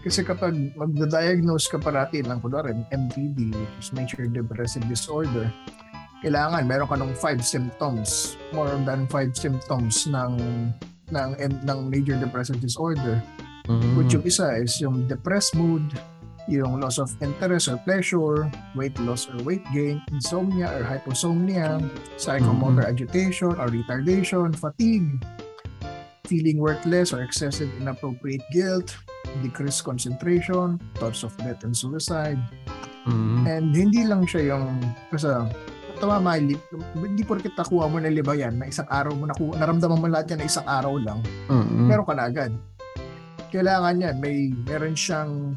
[0.00, 5.52] Kasi kapag magda-diagnose ka parati ng kunwari MDD, which is major depressive disorder,
[6.24, 10.40] kailangan meron ka ng five symptoms, more than five symptoms ng
[11.12, 11.30] ng
[11.68, 13.20] ng major depressive disorder.
[13.68, 14.00] Mm.
[14.00, 15.84] Which yung isa is yung depressed mood,
[16.48, 21.76] yung loss of interest or pleasure, weight loss or weight gain, insomnia or hyposomnia,
[22.16, 25.20] psychomotor agitation or retardation, fatigue,
[26.24, 28.96] feeling worthless or excessive inappropriate guilt,
[29.44, 32.40] decreased concentration, thoughts of death and suicide.
[33.08, 33.44] Mm.
[33.48, 35.28] And hindi lang siya yung kasi
[35.98, 36.54] tama li,
[36.94, 40.30] hindi porket nakuha mo na lima yan na isang araw mo nakuha, naramdaman mo lahat
[40.30, 41.90] yan na isang araw lang Mm.
[41.90, 42.52] meron ka na agad.
[43.48, 45.56] Kailangan yan, may meron siyang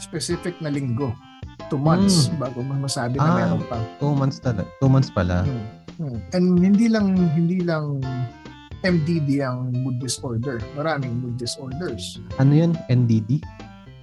[0.00, 1.12] specific na linggo.
[1.68, 3.36] Two months bago mo masabi na Ah.
[3.36, 3.78] meron pa.
[4.00, 4.66] Two months talaga.
[4.80, 5.44] Two months pala.
[5.44, 5.66] Hmm.
[6.00, 6.18] Hmm.
[6.32, 8.00] And hindi lang hindi lang
[8.80, 10.56] MDD ang mood disorder.
[10.72, 12.16] Maraming mood disorders.
[12.40, 12.72] Ano yun?
[12.88, 13.44] NDD?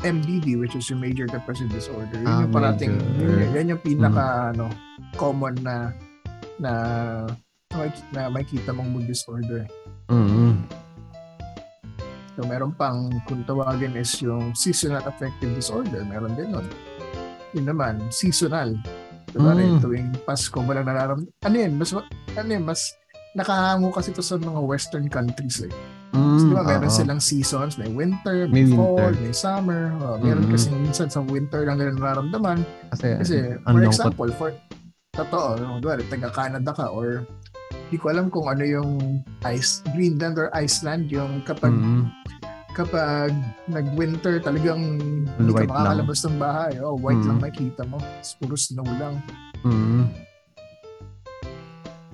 [0.05, 2.21] MDD which is yung major depressive disorder.
[2.21, 4.69] Yun Ah, yung parating yun, yan yung pinaka ano
[5.17, 5.89] common na
[6.61, 6.71] na
[7.73, 9.65] na, na makikita mong mood disorder.
[10.07, 10.61] Mm.
[12.37, 16.69] So meron pang kung tawagin is yung seasonal affective disorder, meron din nun.
[17.51, 18.77] Yun naman, seasonal.
[19.27, 19.81] Diba Mm.
[19.81, 21.33] tuwing Pasko mo lang nararamdaman.
[21.41, 21.91] Ano yun, mas,
[22.31, 22.93] ano yun, mas
[23.33, 25.73] nakahango kasi ito sa mga western countries eh.
[26.13, 26.93] Mm, So, di ba meron oo.
[26.93, 29.19] silang seasons, may winter, May may, fall, winter.
[29.19, 29.81] may summer.
[29.99, 30.53] Oh, meron Mm.
[30.53, 32.61] kasi minsan sa winter lang nila nararamdaman.
[32.93, 34.49] Kasi, Kasi, for example, for,
[35.11, 37.25] totoo, no, diba, taga Canada ka or
[37.87, 42.11] hindi ko alam kung ano yung ice, Greenland or Iceland, yung kapag Mm.
[42.75, 43.33] kapag
[43.65, 45.01] nag-winter talagang
[45.33, 45.97] hindi White ka lang.
[45.97, 46.71] makakalabas ng bahay.
[46.77, 47.27] Oh, white Mm.
[47.27, 47.97] lang makita mo.
[48.19, 49.17] It's puro snow lang.
[49.65, 50.13] Mm.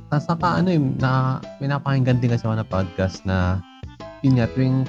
[0.08, 3.60] Tapos saka ano yung na, pinapakinggan din kasi ako na podcast na
[4.22, 4.86] yun nga, tuwing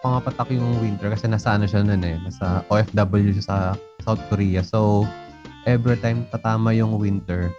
[0.00, 3.56] pangapatak yung winter kasi nasa ano siya nun eh, nasa OFW siya sa
[4.00, 4.64] South Korea.
[4.64, 5.06] So,
[5.62, 7.52] every time tatama yung winter,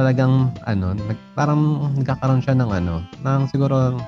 [0.00, 0.32] talagang
[0.64, 1.60] ano, nag, parang
[1.94, 4.00] nagkakaroon siya ng ano, ng siguro,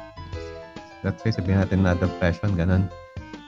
[1.05, 2.88] let's say sabihin natin na depression, ganun.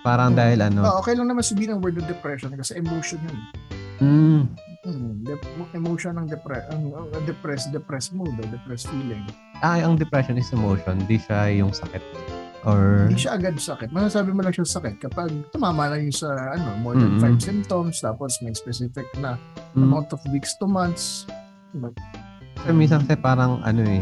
[0.04, 0.38] Parang Hmm.
[0.38, 3.38] dahil ano, Oh, okay lang naman sabihin ng word of depression kasi emotion yun.
[3.96, 4.40] mm,
[4.84, 9.24] Hmm, dep- emotion ng depre- ang ang depressed, depressed mood or depressed feeling.
[9.58, 12.04] ah, ang depression is emotion, di siya yung sakit.
[12.64, 13.92] Or, Hindi siya agad sakit.
[13.92, 17.20] Masasabi mo lang siya sakit kapag tumama na yung sa ano, more than Mm-mm.
[17.20, 19.40] five symptoms, tapos may specific na
[19.72, 21.24] mm, amount of weeks to months.
[22.64, 24.00] Kasi minsan kasi parang ano eh,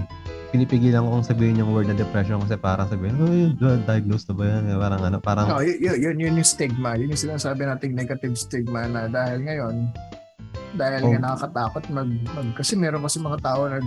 [0.55, 4.35] pinipigilan ko kung sabihin yung word na depression kasi parang sabihin, oh, yun, diagnosed na
[4.39, 4.63] ba yan?
[4.79, 6.95] Parang ano, parang, No, yun, yun, yun, yun yung stigma.
[6.95, 9.91] Yun yung sinasabi nating negative stigma na dahil ngayon,
[10.79, 11.11] dahil Oh.
[11.11, 13.83] nga nakakatakot mag, mag, kasi meron kasi mga tao na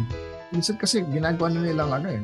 [0.52, 2.22] minsan kasi ginagawa na nilang ano eh,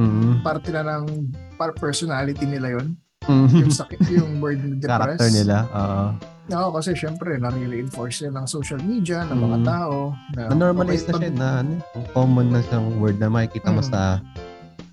[0.00, 1.06] mm, parte na ng
[1.54, 2.96] par personality nila yon
[3.28, 5.56] mm, yung sakit yung word na depressed character nila.
[5.70, 6.06] Oo.
[6.46, 9.66] Oo, kasi syempre nare-reinforce yan ng social media ng mga Mm.
[9.66, 9.96] tao
[10.32, 11.74] na Na-normalize na siya na ano,
[12.14, 13.88] common na siyang word na makikita mo Mm.
[13.88, 14.22] sa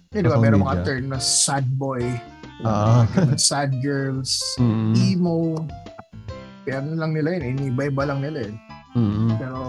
[0.10, 0.70] Eh, di ba, meron media.
[0.74, 2.02] mga term na sad boy,
[2.62, 3.02] Oo.
[3.36, 5.58] sad girls, mm, emo.
[6.64, 8.56] Kaya ano lang nila yun, iniba-iba lang nila yun.
[8.94, 9.60] mm, Pero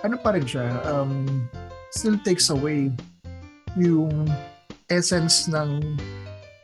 [0.00, 1.26] ano pa rin siya, um,
[1.90, 2.90] still takes away
[3.74, 4.10] yung
[4.88, 5.82] essence ng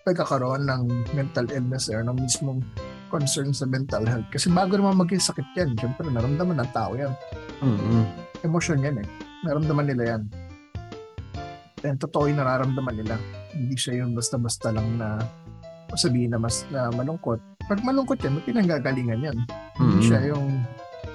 [0.05, 2.59] pagkakaroon ng mental illness or ng mismong
[3.11, 4.31] concern sa mental health.
[4.31, 7.13] Kasi bago naman maging sakit yan, syempre naramdaman ng tao yan.
[7.61, 8.05] mm,
[8.47, 9.07] Emosyon yan eh.
[9.45, 10.23] Naramdaman nila yan.
[11.83, 13.17] And totoo yung nararamdaman nila.
[13.53, 15.19] Hindi siya yung basta-basta lang na
[15.99, 17.43] sabihin na mas na malungkot.
[17.67, 19.39] Pag malungkot yan, may pinanggagalingan yan.
[19.77, 20.63] Hindi mm, siya yung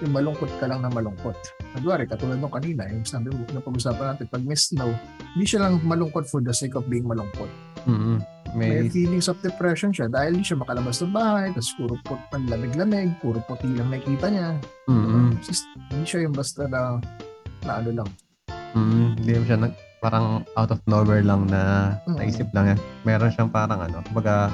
[0.03, 1.37] yung malungkot ka lang na malungkot.
[1.71, 4.91] Kunwari, katulad nung kanina, yung sabi mo, na pag-usapan natin, pag may snow,
[5.35, 7.47] hindi siya lang malungkot for the sake of being malungkot.
[7.87, 8.19] mm,
[8.55, 12.21] May, may, feelings of depression siya dahil hindi siya makalabas ng bahay, tapos puro pot,
[12.29, 14.49] panlamig-lamig, puro puti lang nakikita niya.
[14.87, 16.97] mm, Just, hindi siya yung basta na,
[17.61, 18.09] na ano lang.
[18.73, 22.15] mm, hindi mo siya nag, parang out of nowhere lang na Mm.
[22.15, 22.79] naisip lang yan.
[23.03, 24.47] Meron siyang parang ano, kumbaga,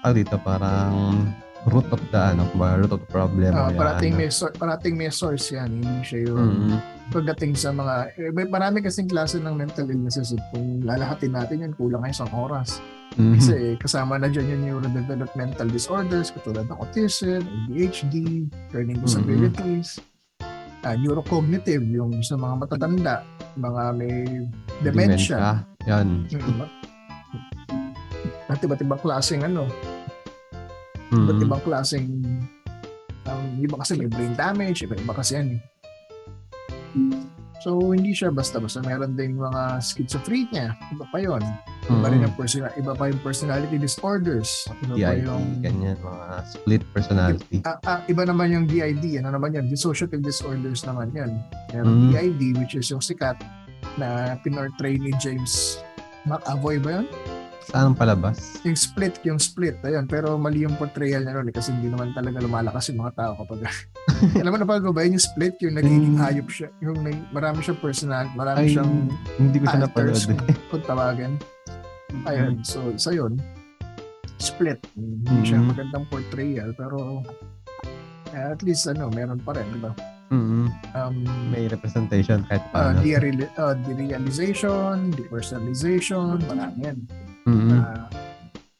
[0.00, 1.28] ano dito, parang
[1.66, 3.52] root of the, ano, kumbaga, root of the problem.
[3.52, 4.20] Ah, o yan, parating, ano.
[4.20, 5.68] may, parating may source yan.
[5.74, 6.40] Hindi siya yung
[6.70, 10.30] Mm, pagdating sa mga, eh, may marami kasing klase ng mental illnesses.
[10.30, 10.40] eh.
[10.50, 12.80] Kung lalahatin natin yan, kulang kayo isang oras.
[13.14, 18.14] mm, Kasi kasama na dyan yung neurodevelopmental disorders katulad ng autism, ADHD,
[18.70, 20.00] learning disabilities,
[20.80, 23.20] ah, neurocognitive, yung sa mga matatanda,
[23.54, 24.14] mga may
[24.80, 25.62] dementia.
[25.84, 26.26] Yan.
[26.28, 26.66] Mm.
[28.46, 29.68] At iba't ibang klaseng ano,
[31.06, 32.06] Mm, iba't ibang klaseng
[33.24, 35.48] um, iba kasi may brain damage, iba iba kasi yan.
[35.52, 35.60] eh.
[37.64, 38.84] So, hindi siya basta-basta.
[38.84, 40.76] Meron din mga schizophrenia.
[40.92, 41.40] Iba pa yon.
[41.88, 44.68] Iba rin mm, ang personal, iba pa yung personality disorders.
[44.84, 47.64] Iba pa DID, yung ganyan, mga split personality.
[47.64, 49.16] Ah, ah, iba naman yung DID.
[49.24, 49.72] Ano naman yan?
[49.72, 51.40] Dissociative disorders naman yan.
[51.72, 52.10] Meron Mm.
[52.12, 53.40] DID, which is yung sikat
[53.96, 55.80] na pinortray ni James
[56.28, 57.06] McAvoy ba yun?
[57.64, 58.60] Saan palabas?
[58.62, 59.80] Yung split, yung split.
[59.80, 63.14] Ayun, pero mali yung portrayal niya ron eh, kasi hindi naman talaga lumalakas yung mga
[63.14, 63.64] tao kapag...
[64.40, 65.56] Alam mo na ba ba yun yung split?
[65.58, 66.20] Yung nagiging Mm.
[66.20, 66.68] hayop siya.
[66.78, 68.92] Yung nag- marami siyang personal, marami Ay, siyang
[69.38, 70.20] hindi ko siya napanood.
[70.20, 71.32] kung, kung tawagan.
[72.24, 73.40] Ayun, so isa yun.
[74.36, 74.84] Split.
[74.92, 75.66] Hindi siya Mm.
[75.66, 77.24] magandang portrayal, pero
[78.28, 79.90] eh, at least ano, meron pa rin, di ba?
[80.26, 81.16] Mm, Um,
[81.48, 82.98] may representation kahit uh, paano.
[83.00, 86.98] dereal- uh, derealization, depersonalization, marami yan.
[87.44, 88.04] Mm, Uh,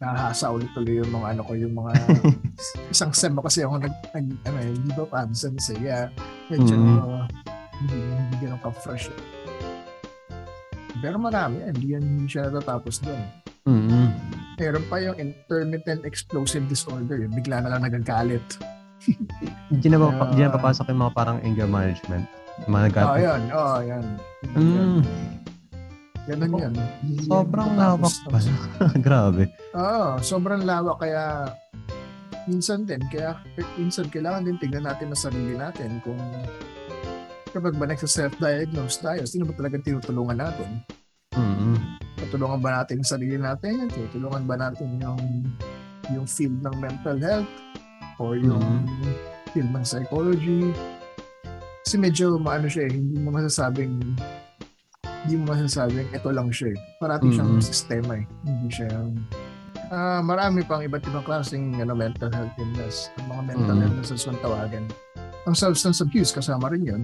[0.00, 1.92] nahahasa ulit tuloy yung mga ano ko, yung mga
[2.92, 5.81] isang sem kasi ako nag, nag ano, eh, hindi ba absence eh.
[5.81, 6.05] Yeah,
[6.46, 6.96] medyo Mm.
[6.98, 7.24] uh,
[7.74, 9.09] hindi, hindi ganun ka-fresh.
[9.09, 9.20] eh.
[10.96, 13.20] Pero marami, eh, hindi yan hindi siya natatapos doon.
[13.64, 14.09] mm,
[14.55, 18.44] Meron pa yung intermittent explosive disorder, yung bigla na lang nagagalit.
[19.68, 22.24] Hindi na, pa, di na papasok yung mga parang anger management.
[22.64, 23.42] Mga Oo, nag- oh, yan.
[23.50, 24.05] Oo, oh, yan.
[24.55, 24.98] Mm,
[26.24, 26.48] Ganun.
[26.48, 26.74] Hindi yan
[27.28, 28.52] sobrang lawak pala.
[29.06, 29.42] Grabe.
[29.76, 31.52] Oo, sobrang lawak kaya
[32.48, 33.37] minsan din, kaya
[33.76, 36.20] minsan kailangan din tignan natin ang sarili natin kung
[37.52, 40.82] kapag ba nagsa-self-diagnose tayo, sino ba talaga tinutulungan natin?
[41.34, 41.76] Mm,
[42.24, 43.87] Tutulungan ba natin yung sarili natin?
[43.90, 45.20] Tutulungan ba natin yung
[46.12, 47.52] yung field ng mental health
[48.18, 48.60] or yung
[49.52, 50.72] field ng psychology?
[51.84, 54.16] Kasi medyo maano siya eh, hindi mo masasabing
[55.24, 56.78] hindi mo masasabing ito lang siya eh.
[56.96, 57.64] Parati siyang Mhm.
[57.64, 58.24] sistema eh.
[58.42, 58.88] Hindi siya
[59.87, 63.12] Ah, marami pang iba't ibang klaseng ano, mental health illness.
[63.16, 63.84] Ang mga mental Mhm.
[63.84, 64.84] illnesses ang tawagan.
[65.44, 67.02] Ang substance abuse kasama rin yun.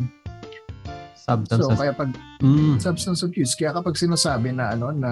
[1.15, 5.11] Substance So, kaya pag mm, substance abuse, kaya kapag sinasabi na ano na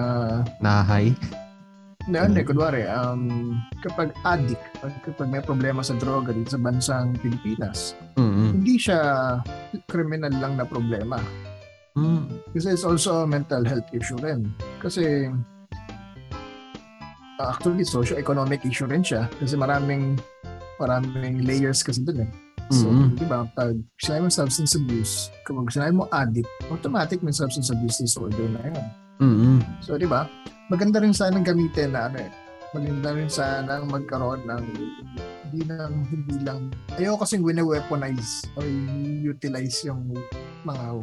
[0.59, 1.13] na-high.
[2.09, 2.49] na ano, eh, Mm.
[2.49, 8.57] kunwari, um, kapag addict, pag- kapag may problema sa droga dito sa bansang Pilipinas, Mm,
[8.57, 8.99] hindi siya
[9.85, 11.21] criminal lang na problema.
[11.99, 12.23] Mm,
[12.55, 14.47] Kasi it's also a mental health issue rin.
[14.79, 15.27] Kasi
[17.39, 20.15] uh, actually socio-economic issue rin siya kasi maraming
[20.79, 22.31] maraming layers kasi dun eh.
[22.69, 23.17] So, Mhm.
[23.17, 27.97] di ba, pag sinabi mo substance abuse, kapag sinabi mo addict, automatic may substance abuse
[27.97, 28.85] disorder na yun.
[29.19, 30.29] mm, So, di ba,
[30.69, 32.31] maganda rin sanang gamitin na ano eh.
[32.69, 34.63] Maganda rin sanang magkaroon ng
[35.49, 38.61] hindi lang, hindi lang, ayoko kasing wine-weaponize or
[39.25, 40.13] utilize yung
[40.61, 41.01] mga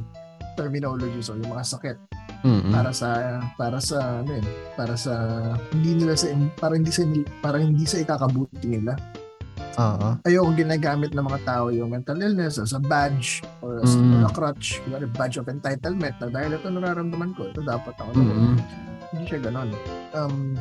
[0.56, 1.96] terminologies o yung mga sakit
[2.42, 2.72] Mm-mm.
[2.72, 3.08] para sa
[3.54, 5.14] para sa ano yun, para sa
[5.70, 7.02] hindi nila sa para hindi sa
[7.38, 8.96] para hindi sa ikakabuti nila.
[9.76, 10.16] Oo.
[10.24, 14.24] Ayoko ginagamit ng mga tao yung mental illness as a badge or as Mm.
[14.24, 18.16] a crutch, kunwari badge of entitlement na dahil ito nararamdaman ko, ito dapat ako.
[18.16, 18.56] Mm-mm.
[19.12, 19.68] Hindi siya ganon.
[20.16, 20.56] Um,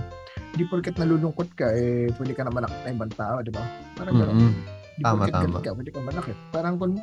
[0.51, 3.63] di porket nalulungkot ka, eh, pwede ka na manakit na ibang tao, di ba?
[3.95, 4.35] Parang ganon.
[4.35, 4.53] Mm-mm.
[4.95, 5.59] Di Tama, porket tama.
[5.59, 6.37] ka, pwede ka manakit.
[6.51, 6.93] Parang kung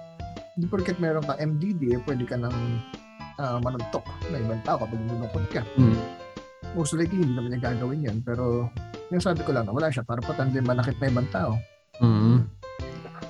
[0.57, 2.57] di porket meron kang MDD, eh, pwede ka nang
[3.41, 5.63] ah, manuntok na ibang tao kapag nalulungkot ka.
[5.81, 5.97] Mm.
[6.73, 8.19] Most likely, hindi naman niya gagawin yan.
[8.25, 8.69] Pero,
[9.13, 11.57] yung sabi ko lang wala siya, para patanda manakit na ibang tao.
[12.01, 12.49] Mm.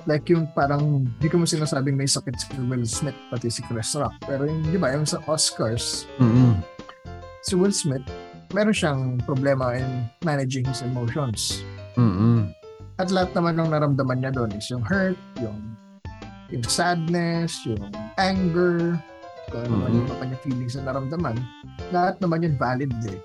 [0.03, 3.95] Like yung parang, di ko mo sinasabing may sakit si Will Smith, pati si Chris
[3.95, 4.11] Rock.
[4.27, 6.59] Pero yung, di ba, yung sa Oscars, Mm.
[7.43, 8.03] si Will Smith,
[8.51, 11.63] meron siyang problema in managing his emotions.
[11.95, 12.51] Mm.
[12.99, 15.72] At lahat naman ng naramdaman niya doon is yung hurt, yung
[16.53, 17.81] yung sadness, yung
[18.15, 19.01] anger,
[19.49, 19.97] kung ano man Mhm.
[19.97, 21.35] yung niya feelings na naramdaman.
[21.89, 23.17] Lahat naman yun valid eh.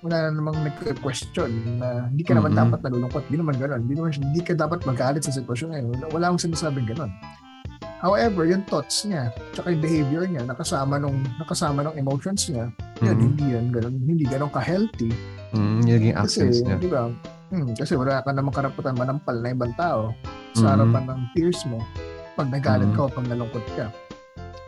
[0.00, 2.60] Wala na namang nagka-question na hindi ka naman Mhm.
[2.62, 3.22] dapat nalulungkot.
[3.28, 3.80] Hindi naman gano'n.
[3.84, 5.86] Hindi, naman, hindi ka dapat magalit sa sitwasyon ngayon.
[5.92, 7.12] Wala, wala akong sinasabing gano'n.
[8.00, 12.72] However, yung thoughts niya, tsaka yung behavior niya, nakasama nung nakasama ng emotions niya,
[13.04, 13.22] yun, Mm.
[13.28, 15.12] hindi yan ganun, hindi ganun ka-healthy.
[15.52, 15.84] Mm.
[15.84, 16.76] Yung naging Kasi, actions niya.
[16.80, 17.02] di ba,
[17.52, 20.16] hmm, kasi wala ka namang karapatan manampal na ibang tao
[20.56, 20.72] sa Mhm.
[20.72, 21.76] harapan ng peers mo
[22.36, 22.96] pag nagalit Mhm.
[22.96, 23.86] ka o pag nalungkot ka.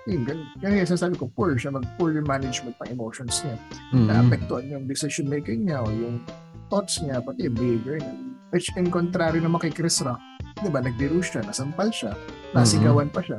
[0.03, 0.47] Yun, ganun.
[0.59, 3.55] Kaya sasabi ko, poor siya, mag-poor yung management ng emotions niya.
[3.95, 4.07] Mm.
[4.11, 6.19] Na-apektuhan yung decision making niya o yung
[6.67, 8.15] thoughts niya, pati yung behavior niya.
[8.51, 10.19] Which in contrary naman kay Chris Rock,
[10.59, 12.19] di ba, nagbiro siya, nasampal siya,
[12.51, 13.39] nasigawan pa siya,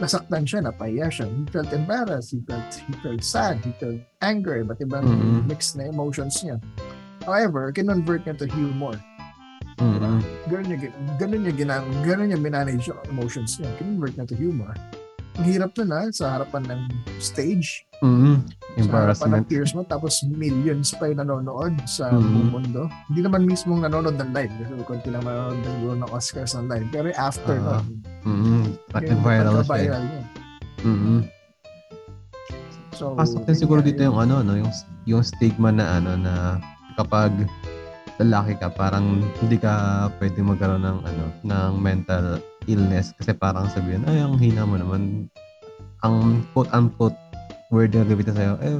[0.00, 1.28] nasaktan siya, napahiya siya.
[1.28, 5.46] He felt embarrassed, he felt, he felt sad, he felt anger, iba't ibang Mhm.
[5.46, 6.56] mix na emotions niya.
[7.22, 8.96] However, kinonvert niya to humor.
[9.78, 10.20] Mm.
[10.46, 10.78] Ganun niya,
[11.16, 13.70] ganun niya, ginam, ganun niya minanage yung emotions niya.
[13.76, 14.74] Kinonvert niya to humor.
[15.32, 16.80] Ang hirap nun ha, sa harapan ng
[17.16, 18.44] stage, Mm.
[18.82, 22.20] sa harapan ng peers mo, tapos millions pa yung nanonood sa Mhm.
[22.20, 22.82] buong mundo.
[23.08, 26.66] Hindi naman mismong nanonood ng live, kasi konti lang manonood ng, siguro ng Oscars ng
[26.66, 26.86] live.
[26.90, 28.64] Pero after Ah, nun, Mm.
[28.92, 29.16] At viral siya.
[29.16, 29.64] eh.
[29.64, 30.22] pagka-viral niya.
[30.82, 31.20] Mm.
[32.92, 34.70] So, Pasok din siguro nga, dito yung ano, no, yung
[35.02, 36.60] yung stigma na ano na
[36.94, 37.32] kapag
[38.22, 39.72] lalaki ka, parang hindi ka
[40.16, 45.26] pwede magkaroon ng ano, ng mental illness kasi parang sabihin, ay, ang hina mo naman.
[46.02, 47.18] Ang quote unquote
[47.68, 48.78] word na gamitin sa'yo, eh,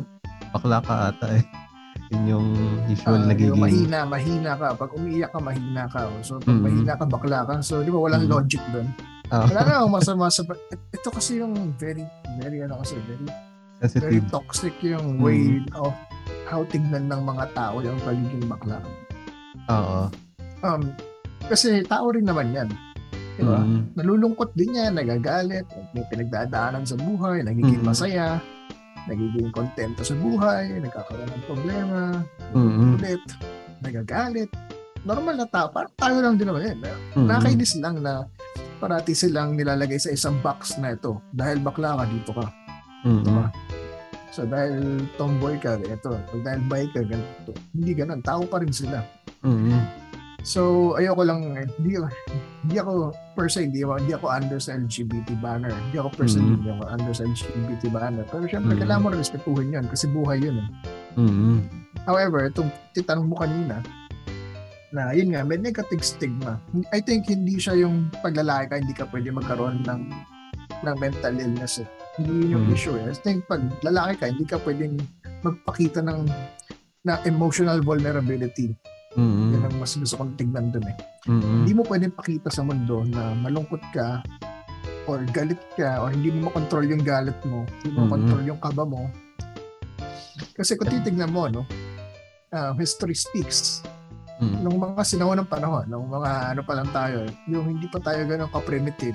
[0.51, 1.43] bakla ka ata eh.
[2.13, 2.47] Yun yung
[2.87, 3.57] usual Ah, nagiging...
[3.57, 4.77] yung mahina, mahina ka.
[4.77, 6.13] Pag umiiyak ka, mahina ka.
[6.21, 6.61] So, pag Mhm.
[6.61, 7.55] mahina ka, bakla ka.
[7.65, 8.33] So, di ba, walang Mhm.
[8.33, 8.89] logic doon.
[9.33, 10.45] Ah, Wala na akong masama sa...
[10.93, 12.05] Ito kasi yung very,
[12.37, 14.29] very, ano kasi, very, very sensitive.
[14.29, 15.25] toxic yung Mhm.
[15.25, 15.41] way
[15.73, 15.97] of
[16.45, 18.77] how tignan ng mga tao yung pagiging bakla.
[19.71, 20.11] Oo.
[20.63, 20.83] Um,
[21.47, 22.69] kasi tao rin naman yan.
[23.37, 23.61] Di ba?
[23.65, 23.97] Mm.
[23.97, 25.65] Nalulungkot din yan, nagagalit,
[25.97, 27.89] may pinagdadaanan sa buhay, nagiging Mhm.
[27.89, 28.39] masaya,
[29.09, 32.01] nagiging kontento sa buhay, nagkakaroon ng problema,
[32.53, 33.01] Mm.
[33.01, 33.23] ulit,
[33.81, 34.51] nagagalit.
[35.03, 36.79] Normal na tao, parang tayo lang din naman yan.
[37.19, 37.27] Mm.
[37.27, 38.29] Nakakainis lang na
[38.79, 41.19] parati silang nilalagay sa isang box na ito.
[41.33, 42.47] Dahil bakla ka, dito ka.
[43.03, 43.51] Mm.
[44.33, 46.13] So dahil tomboy ka, ito.
[46.17, 47.53] Pag dahil bi ka, ganito.
[47.75, 48.21] Hindi ganun.
[48.25, 49.03] Tao pa rin sila.
[49.43, 49.83] Mm.
[50.43, 52.03] So ayoko lang, eh, hindi,
[52.67, 55.71] hindi ako per se, hindi ako, hindi ako under sa LGBT banner.
[55.71, 56.59] Hindi ako personally Mhm.
[56.59, 58.25] hindi ako under sa LGBT banner.
[58.27, 58.81] Pero syempre, Mhm.
[58.83, 60.59] kailangan mo respetuhin yun kasi buhay yun.
[60.59, 60.69] Eh.
[61.23, 61.59] Mm.
[62.03, 63.87] However, itong titanong mo kanina,
[64.93, 66.61] na yun nga, may negative stigma.
[66.93, 70.03] I think hindi siya yung paglalaki ka, hindi ka pwede magkaroon ng
[70.83, 71.79] ng mental illness.
[71.79, 71.89] Eh.
[72.19, 72.75] Hindi yun yung Mm.
[72.75, 72.95] issue.
[72.99, 73.09] Eh.
[73.09, 74.99] I think pag lalaki ka, hindi ka pwedeng
[75.47, 76.27] magpakita ng
[77.03, 78.75] na emotional vulnerability.
[79.13, 79.53] Mm.
[79.53, 80.97] Yun ang mas gusto kong tignan dun eh.
[81.29, 81.43] Mm.
[81.63, 84.25] Hindi mo pwedeng pakita sa mundo na malungkot ka
[85.05, 88.05] or galit ka or hindi mo makontrol yung galit mo, hindi mo Mhm.
[88.07, 89.11] makontrol yung kaba mo.
[90.55, 91.67] Kasi kung titignan mo, no,
[92.51, 93.83] ah, history speaks.
[94.43, 94.59] Mm.
[94.65, 98.51] Nung mga sinaunang panahon, nung mga ano pa lang tayo, yung hindi pa tayo ganun
[98.51, 99.15] ka-primitive.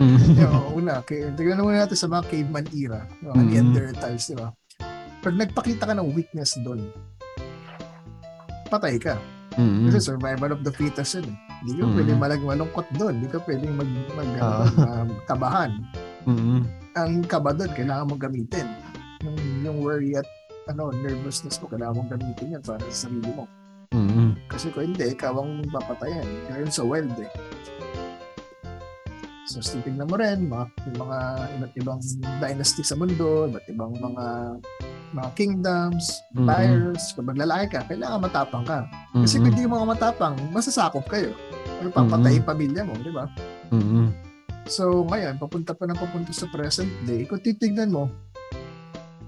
[0.00, 0.16] Mm.
[0.42, 3.50] yung una, kay, tignan muna natin sa mga caveman era, yung mga Mhm.
[3.52, 4.48] Neanderthals, di ba?
[5.22, 6.86] Pag nagpakita ka ng weakness doon,
[8.66, 9.14] patay ka.
[9.56, 9.88] Mm.
[9.88, 11.32] Kasi survival of the fittest yun.
[11.32, 11.36] eh.
[11.64, 11.94] Hindi ka Mm.
[11.96, 13.14] pwedeng malag malungkot doon.
[13.16, 14.66] Hindi ka pwedeng mag, mag ano, Ah.
[15.00, 15.70] um, kabahan.
[16.26, 16.60] Mm.
[16.92, 18.66] Ang kaba doon, kailangan mong gamitin.
[19.24, 20.26] Yung, yung worry at
[20.66, 23.46] ano, nervousness mo, kailangan mong gamitin yan para sa sarili mo.
[23.94, 24.34] Mm.
[24.46, 26.26] Kasi kung hindi, ikaw ang papatayan.
[26.50, 27.30] Gayun sa wild eh.
[29.46, 31.18] So, titignan mo rin, mga, yung mga
[31.54, 32.00] iba't ibang
[32.42, 34.24] dynasty sa mundo, iba't ibang mga
[35.16, 37.16] mga kingdoms, empires.
[37.16, 38.84] Kapag lalaki ka, kailangan matapang ka.
[39.14, 39.42] Kasi Mm-mm.
[39.42, 41.32] kung hindi mo matapang, masasakop kayo.
[41.80, 43.24] Or papatay yung pamilya mo, di ba?
[43.70, 44.12] Mm-mm.
[44.66, 48.10] So, ngayon, papunta pa ng papunta sa present day, kung titignan mo,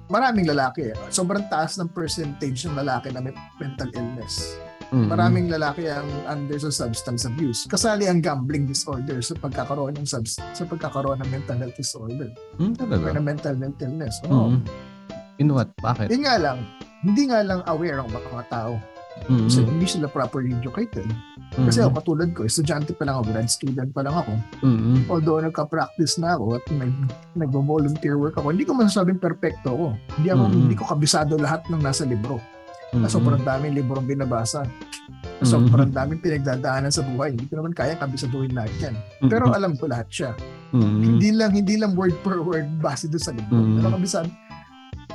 [0.09, 0.91] maraming lalaki.
[1.09, 4.57] Sobrang taas ng percentage ng lalaki na may mental illness.
[4.89, 5.05] Mm-mm.
[5.07, 7.69] Maraming lalaki ang under sa substance abuse.
[7.69, 12.73] Kasali ang gambling disorder sa pagkakaroon ng subs- sa pagkakaroon ng mental health disorder Mm,
[12.73, 13.13] talaga.
[13.15, 14.17] ng mental health illness.
[14.27, 14.57] Oo.
[14.57, 14.61] Mm-mm.
[15.39, 15.71] In what?
[15.79, 16.11] Bakit?
[16.11, 16.59] Yun nga lang,
[17.03, 18.75] hindi nga lang aware ang mga tao.
[19.27, 19.51] Mm-mm.
[19.51, 21.07] Kasi hindi sila properly educated.
[21.51, 21.91] Kasi Mm-mm.
[21.91, 24.33] ako katulad ko, estudyante pa lang ako, grad student pa lang ako.
[24.63, 25.11] Mm-mm.
[25.11, 26.95] Although nagka-practice na ako at nag,
[27.35, 29.87] nagvo-volunteer work ako, hindi ko masasabing perfecto ako.
[30.19, 30.55] Hindi ako, Mm.
[30.55, 32.39] hindi ko kabisado lahat ng nasa libro.
[32.89, 33.11] Na Mm-mm.
[33.11, 34.63] sobrang daming librong binabasa.
[35.39, 37.35] Na sobrang daming pinagdadaanan sa buhay.
[37.35, 38.95] Hindi ko naman kaya kabisaduhin lahat yan.
[39.27, 40.31] Pero alam ko lahat siya.
[40.71, 41.03] Mm-mm.
[41.03, 43.59] Hindi lang hindi lang word per word base doon sa libro.
[43.59, 43.83] Mm.
[43.83, 44.29] Pero kabisado,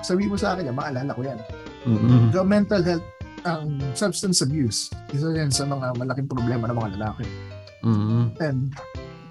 [0.03, 1.39] sabi mo sa akin yan, maalala ko yan.
[1.83, 2.29] Mm-mm.
[2.29, 3.05] The mental health,
[3.43, 7.25] ang substance abuse, isa yan sa mga malaking problema ng mga lalaki.
[7.81, 8.31] Mm-mm.
[8.39, 8.71] And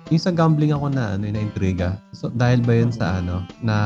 [0.08, 1.96] Yung sa gambling ako na ano, na intriga.
[2.12, 3.76] So dahil ba yun sa ano na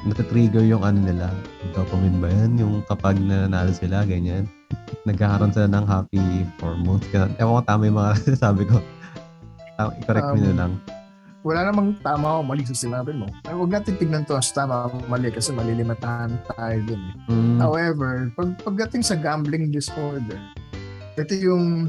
[0.00, 1.26] natitrigger yung ano nila,
[1.70, 2.54] dopamine ba yan?
[2.56, 4.46] Yung kapag nananalo sila, ganyan.
[5.02, 6.22] Nagkakaroon sila ng happy
[6.56, 7.02] hormones.
[7.10, 8.12] Ewan ko tama yung mga
[8.44, 8.78] sabi ko.
[9.80, 10.72] I-correct me na Um, lang.
[11.40, 13.24] Wala namang tama o mali sa sinabi mo.
[13.48, 17.14] Ay, huwag natin tignan to as tama o mali kasi malilimitahan tayo dun eh.
[17.32, 20.36] Mm, However, pag, pagdating sa gambling disorder,
[21.16, 21.88] ito yung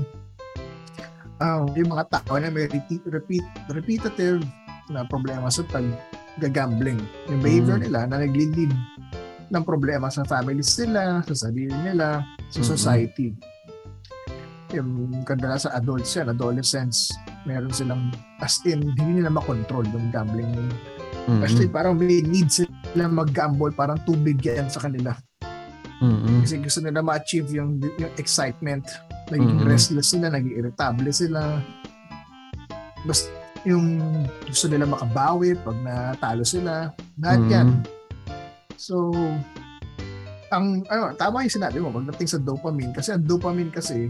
[1.37, 4.39] ah, yung mga tao na may repeat, repeat, repetitive
[4.87, 7.01] na problema sa pag-gambling.
[7.27, 7.83] Yung behavior Mm.
[7.89, 8.71] nila na nagli-lead
[9.51, 12.67] ng problema sa families nila, sa sarili nila, sa Mhm.
[12.71, 13.27] society.
[14.71, 17.11] Yung kadalasan sa adults yan, adolescents,
[17.43, 20.51] meron silang as in, hindi nila makontrol yung gambling.
[21.27, 22.69] mm, Actually, parang may need sila
[23.07, 25.13] mag-gamble, parang tubig yan sa kanila.
[26.01, 28.85] mm, mm, Kasi gusto nila ma-achieve yung, yung excitement.
[29.29, 29.67] Naging Mhm.
[29.69, 31.61] restless sila, naging irritable sila.
[33.05, 33.29] Basta
[33.61, 34.01] yung
[34.41, 36.89] gusto nila makabawi pag natalo sila.
[37.21, 37.67] Lahat mm, yan.
[38.73, 39.13] So,
[40.51, 44.09] ang ano, tama yung sinabi mo pagdating sa dopamine kasi ang dopamine kasi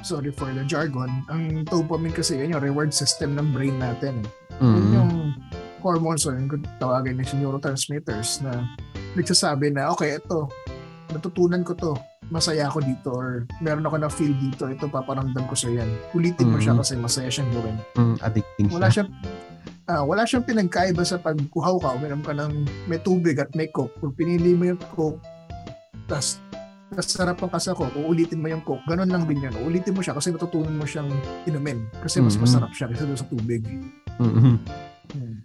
[0.00, 4.20] sorry for the jargon, ang dopamine kasi yun yung reward system ng brain natin.
[4.20, 4.28] eh.
[4.58, 5.12] Yun mm, yung
[5.80, 8.64] hormones or yung tawagin na neurotransmitters na
[9.14, 10.48] nagsasabi na okay, ito,
[11.08, 11.92] natutunan ko to,
[12.26, 13.28] masaya ako dito or
[13.60, 15.86] meron ako na feel dito, ito paparamdam ko sa yan.
[16.12, 16.80] Ulitin mo siya Mhm.
[16.80, 17.76] kasi masaya siyang gawin.
[17.94, 19.04] mm, addicting Wala siya.
[19.04, 19.10] siyang
[19.86, 22.52] ah, wala siyang pinagkaiba sa pagkuhaw ka, uminom ka ng
[22.86, 23.94] may tubig at may coke.
[23.96, 25.22] Kung pinili mo yung coke,
[26.06, 26.42] tas
[26.92, 28.84] nasarapan ka sa coke, uulitin mo yung coke.
[28.86, 29.54] Ganon lang din yan.
[29.58, 31.10] Uulitin mo siya kasi natutunan mo siyang
[31.42, 31.82] inumin.
[31.98, 32.42] Kasi mas Mhm.
[32.42, 33.62] masarap siya kaysa doon sa tubig.
[34.16, 34.58] Mm,
[35.06, 35.36] Hmm.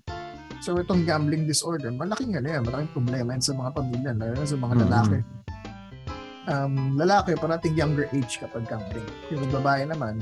[0.59, 4.45] So itong gambling disorder, malaking ano yan, malaking problema yan sa mga pamilya, lalo na
[4.45, 4.81] sa mga Mhm.
[4.83, 5.17] lalaki.
[6.43, 9.05] Um, lalaki, parating younger age kapag gambling.
[9.29, 10.17] Yung babae naman,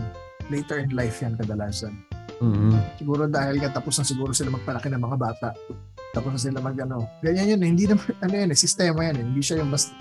[0.47, 1.95] later in life yan kadalasan.
[2.39, 5.49] mm, Siguro dahil nga tapos na siguro sila magpalaki ng mga bata.
[6.09, 7.03] Tapos na sila mag ano.
[7.19, 9.15] Ganyan yun, eh, hindi naman, ano yan, eh, sistema yan.
[9.15, 9.25] eh.
[9.25, 9.91] Hindi siya yung bas,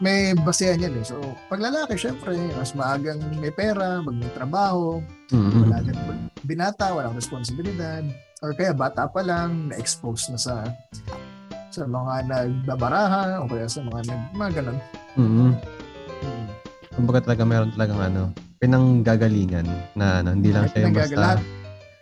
[0.00, 1.04] may basehan yan eh.
[1.04, 1.20] So,
[1.52, 5.96] pag lalaki, syempre, mas maagang may pera, mag may trabaho, mm, wala din
[6.42, 8.00] binata, walang responsibilidad,
[8.40, 10.54] or kaya bata pa lang, na-expose na sa
[11.70, 14.78] sa mga nagbabaraha o kaya sa mga nag, mga ganun.
[15.14, 15.52] mm.
[16.20, 16.46] Hmm.
[16.90, 18.22] Kumbaga talaga meron talagang ano,
[18.58, 21.40] pinanggagalingan na ano, hindi lang siya yung basta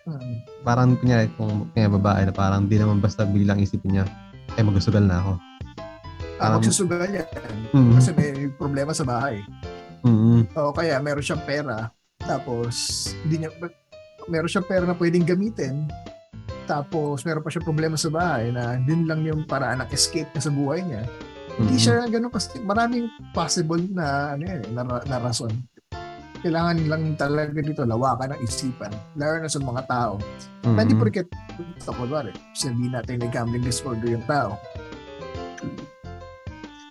[0.08, 0.40] Hmm.
[0.64, 4.04] parang kunyari kung kaya babae na parang di naman basta biglang isipin niya
[4.56, 5.32] eh magsusugal na ako.
[6.38, 7.26] Parang- magsusugal yan.
[7.74, 9.42] Mm, Kasi may problema sa bahay.
[10.02, 11.90] mm, O kaya meron siyang pera,
[12.22, 12.74] tapos
[13.26, 13.50] hindi niya,
[14.26, 15.90] meron siyang pera na pwedeng gamitin,
[16.64, 20.46] tapos meron pa siyang problema sa bahay na din lang yung paraan ng escape niya
[20.46, 21.02] sa buhay niya.
[21.58, 25.50] Hindi mm, siya ganun kasi maraming possible na ano yan, eh, na, na rason.
[26.38, 30.14] Kailangan lang talaga dito lawakan ng isipan, lalo na sa mga tao.
[30.62, 31.26] mm, Na hindi porket,
[31.82, 34.54] ko bari, sabihin natin may gambling disorder yung tao.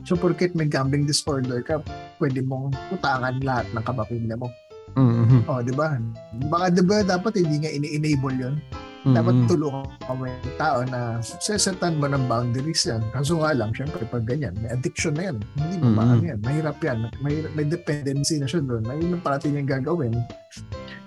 [0.08, 1.84] So porket may gambling disorder ka,
[2.18, 4.48] pwede mong utangan lahat ng kapamilya mo.
[4.96, 6.00] mm, Oh, di ba?
[6.48, 8.56] Baka di ba dapat hindi nga ini-enable yon
[9.04, 13.04] mm, dapat tulungan mo yung tao na sesetan mo ng boundaries yan.
[13.12, 15.38] Kaso nga lang, syempre, pag ganyan, may addiction na yan.
[15.60, 15.96] Hindi mo Mhm.
[16.00, 16.40] maano yan.
[16.40, 16.98] Mahirap yan.
[17.20, 18.88] May, may dependency na siya doon.
[18.88, 20.16] Na yun ang parating niyang gagawin.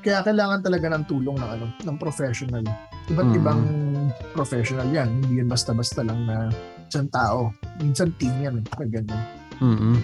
[0.00, 2.64] Kaya kailangan talaga ng tulong ng, ano, ng professional.
[3.08, 3.38] Iba't Mhm.
[3.40, 3.60] ibang
[4.32, 5.08] professional yan.
[5.18, 6.52] Hindi yan basta-basta lang na
[6.90, 7.54] isang tao.
[7.78, 8.66] Minsan team yan.
[8.66, 9.22] Pag ganyan.
[9.62, 9.98] mm, mm,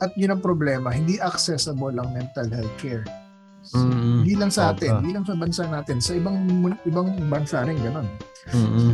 [0.00, 0.88] At yun ang problema.
[0.88, 3.04] Hindi accessible ang mental health care.
[3.74, 4.22] Mm-mm.
[4.22, 6.38] Hindi lang sa atin, hindi lang sa bansa natin, sa ibang
[6.86, 8.06] ibang bansa rin ganun.
[8.54, 8.92] mm, mm.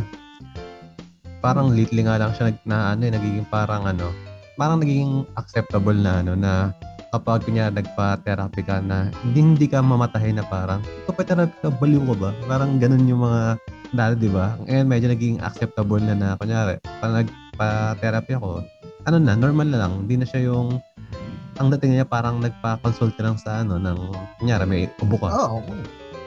[1.45, 4.09] parang lately nga lang siya nag, na ano, eh, nagiging parang ano,
[4.57, 6.73] parang nagiging acceptable na ano na
[7.13, 12.15] kapag kunya nagpa-therapy ka na hindi, hindi ka mamatahin na parang kapag-therapy ka, baliw ka
[12.17, 12.29] ba?
[12.49, 13.61] Parang ganun yung mga
[13.93, 14.57] dati, di ba?
[14.65, 18.65] Ngayon medyo naging acceptable na na kunyari, pag nagpa-therapy ako,
[19.05, 20.03] ano na, normal na lang.
[20.05, 20.81] Hindi na siya yung
[21.61, 23.99] ang dating niya parang nagpa-consult lang sa ano ng
[24.41, 25.29] kunyari may ubo ka.
[25.29, 25.61] Oo.
[25.61, 25.83] Oh,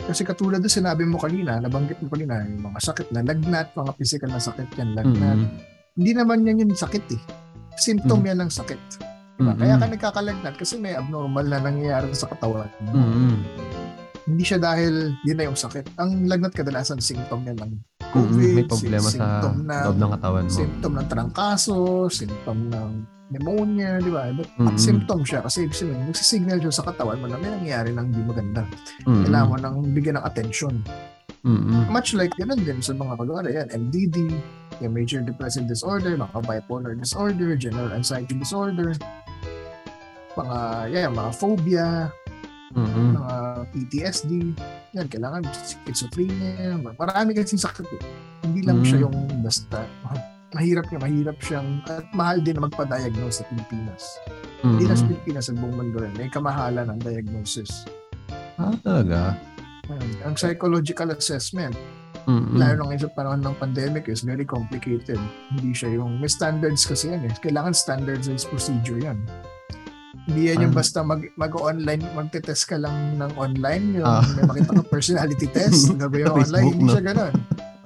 [0.06, 3.92] Kasi katulad na sinabi mo kanina, nabanggit mo kanina, yung mga sakit na lagnat, mga
[3.98, 5.34] physical na sakit yan, lagnat.
[5.34, 5.98] Mm-hmm.
[5.98, 7.22] Hindi naman yan yung sakit eh.
[7.74, 8.30] Symptom mm-hmm.
[8.30, 8.82] yan ng sakit.
[9.36, 9.50] Diba?
[9.50, 9.58] Mm-hmm.
[9.58, 12.70] Kaya ka nagkakalagnat kasi may abnormal na nangyayari sa katawan.
[12.86, 13.34] Mm-hmm.
[14.26, 15.94] Hindi siya dahil yun na yung sakit.
[16.02, 17.72] Ang lagnat kadalasan symptom yan ng
[18.10, 18.56] COVID, mm-hmm.
[18.58, 20.52] may problema sa na, loob ng katawan mo.
[20.52, 21.78] Symptom ng trangkaso,
[22.10, 22.90] symptom ng
[23.30, 24.34] pneumonia, di ba?
[24.34, 24.78] But mm-hmm.
[24.78, 28.22] symptom siya kasi ibig sabihin, nagsisignal siya sa katawan mo na may nangyayari ng hindi
[28.26, 28.62] maganda.
[29.06, 29.22] Mm-hmm.
[29.30, 30.74] Kailangan mo nang bigyan ng attention.
[31.46, 31.82] Mm-hmm.
[31.94, 34.34] Much like ganun din sa mga kulwari yan, MDD,
[34.82, 38.90] yung major depressive disorder, mga bipolar disorder, general anxiety disorder,
[40.34, 40.58] mga,
[40.90, 42.10] yeah, mga phobia,
[42.74, 43.08] mm-hmm.
[43.14, 43.34] mga
[43.70, 44.30] PTSD,
[44.96, 48.02] yan, kailangan schizophrenia, marami kasi sakit eh.
[48.42, 48.88] Hindi lang mm-hmm.
[48.90, 49.86] siya yung basta,
[50.56, 54.02] mahirap niya, mahirap siyang, at mahal din na magpa-diagnose sa Pilipinas.
[54.26, 54.70] Mm-hmm.
[54.72, 56.12] Hindi na sa Pilipinas, sa buong mundo rin.
[56.16, 57.84] May kamahalan ng diagnosis.
[58.56, 59.36] Ah, talaga?
[60.26, 61.76] Ang psychological assessment,
[62.26, 62.58] mm-hmm.
[62.58, 65.20] lalo na ngayon sa panahon ng pandemic, is very complicated.
[65.54, 67.32] Hindi siya yung, may standards kasi yan eh.
[67.38, 69.20] Kailangan standardized procedure yan.
[70.26, 70.78] Hindi yan yung ah.
[70.82, 74.26] basta mag, mag-online, magte-test ka lang ng online, yung ah.
[74.34, 77.34] may makita ka personality test, gabi yung online, hindi siya ganun.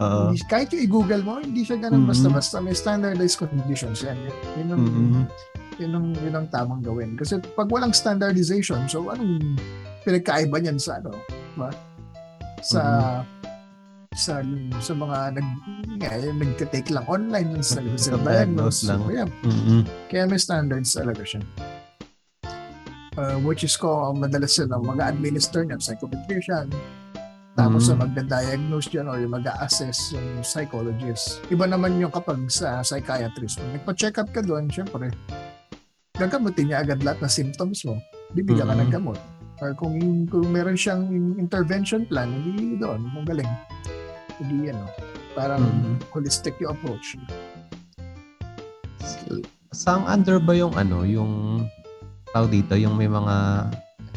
[0.01, 2.17] Uh, hindi, kahit yung i-google mo, hindi siya ganun mm-hmm.
[2.17, 2.57] basta-basta.
[2.65, 4.17] May standardized conditions yan.
[4.57, 5.25] Yun ang, mm-hmm.
[5.77, 7.21] yun ang, yun ang tamang gawin.
[7.21, 9.61] Kasi pag walang standardization, so anong
[10.09, 11.13] pinagkaiba niyan sa ano?
[11.61, 11.69] Ba?
[12.65, 14.17] Sa mm-hmm.
[14.17, 14.41] sa
[14.81, 15.49] sa mga nag
[16.01, 19.05] nga, nagte-take lang online sa sa diagnose lang.
[19.05, 19.29] So, yeah.
[19.45, 19.81] mm-hmm.
[20.09, 21.45] Kaya may standards talaga siya.
[23.19, 26.71] Uh, which is ko madalas sila mag-administer ng psychometrician,
[27.59, 27.89] tapos mm.
[27.91, 31.43] sa magda-diagnose dyan or yung mag-assess yung psychologist.
[31.51, 33.59] Iba naman yung kapag sa psychiatrist.
[33.59, 35.11] Kung nagpa-check up ka doon, syempre,
[36.15, 37.99] gagamutin niya agad lahat na symptoms mo.
[38.31, 38.79] Bibigyan mm-hmm.
[38.79, 39.19] ka ng gamot.
[39.59, 39.99] Or kung,
[40.31, 43.51] kung meron siyang intervention plan, hindi doon, magaling.
[44.39, 44.87] Hindi ano,
[45.35, 46.15] parang mm-hmm.
[46.15, 47.19] holistic yung approach.
[49.75, 51.67] Sang under ba yung ano, yung
[52.33, 53.67] tao dito, yung may mga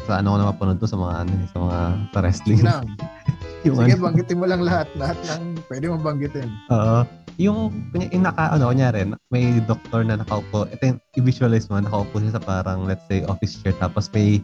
[0.04, 1.78] sa ano ko na mapanood to sa mga ano, sa mga
[2.12, 2.62] sa wrestling.
[2.62, 2.84] Lang.
[3.66, 4.04] yung Sige, ano.
[4.04, 4.88] banggitin mo lang lahat.
[5.00, 5.42] Lahat ng
[5.72, 6.48] pwede mong banggitin.
[6.68, 7.00] Oo.
[7.34, 10.70] Yung, yung naka, ano, kunyari, may doktor na nakaupo.
[10.70, 13.74] Ito yung i-visualize mo, nakaupo siya sa parang, let's say, office chair.
[13.82, 14.38] Tapos may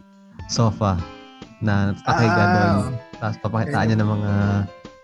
[0.51, 0.99] sofa
[1.63, 2.91] na nakahiga ah, doon.
[3.21, 4.31] Tapos papakitaan niya ng mga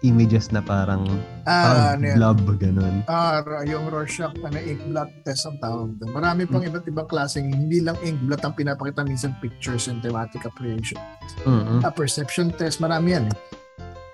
[0.05, 1.09] images na parang,
[1.49, 3.01] ah, parang ano blob, ganun.
[3.09, 6.13] Ah, yung Rorschach na ink blot test ang tawag doon.
[6.13, 6.77] Marami pang mm-hmm.
[6.77, 11.01] iba't ibang klaseng, hindi lang ink blot ang pinapakita minsan pictures and thematic apprehension.
[11.49, 11.81] Mm-hmm.
[11.81, 13.37] A perception test, marami yan eh.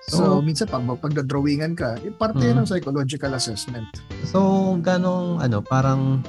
[0.08, 0.40] So, oh.
[0.44, 2.60] minsan pag pagda-drawingan ka, eh, parte mm.
[2.60, 3.88] ng psychological assessment.
[4.28, 6.20] So, ganong ano, parang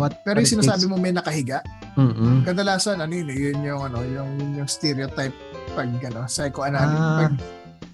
[0.00, 1.60] what Pero yung sinasabi mo may nakahiga,
[2.00, 5.36] mm kadalasan ano yun, eh, yun yung ano, yung yung stereotype
[5.76, 7.28] pag ano, psychoanalysis, ah.
[7.28, 7.36] pag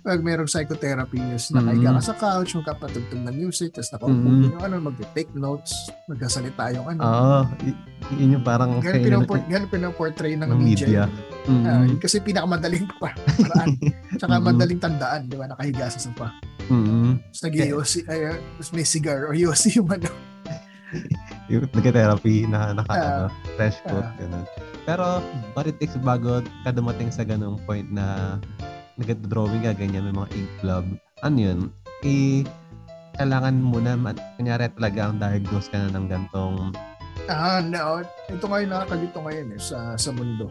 [0.00, 2.00] pag merong psychotherapy is nakahiga mm-hmm.
[2.00, 4.44] ka sa couch, magkapatugtog ng music, tapos nakaupo mm-hmm.
[4.48, 7.00] yung ano, mag-take notes, magkasalita yung ano.
[7.04, 7.40] Oo.
[7.68, 7.80] Y-
[8.16, 8.80] yun yung parang...
[8.80, 10.88] Ganun, pinaport, ganun pinaportray ng, ng media.
[10.88, 11.04] media.
[11.44, 11.64] Mm-hmm.
[11.68, 13.76] Uh, kasi pinakamadaling pa, paraan.
[14.16, 14.48] Tsaka mm-hmm.
[14.48, 15.46] madaling tandaan, di ba?
[15.52, 16.32] Nakahiga sa sofa.
[16.72, 17.10] Mm-hmm.
[17.20, 18.18] Tapos nag-yosi, ay,
[18.56, 20.08] tapos may cigar or yosi yung ano.
[21.52, 23.24] yung nag-therapy na naka, uh, ano,
[23.60, 24.46] fresh coat, uh, ganun.
[24.88, 25.20] Pero,
[25.52, 28.40] what it takes bago ka dumating sa ganung point na
[28.98, 30.84] nag-drawing ka, ganyan, may mga ink club,
[31.22, 31.60] ano yun,
[32.02, 32.42] eh,
[33.20, 33.94] kailangan muna,
[34.40, 36.72] kunyari talaga ang diagnose ka na ng gantong
[37.30, 38.02] Ah, no.
[38.26, 40.50] Ito ngayon nakakalito ngayon eh, sa, sa mundo.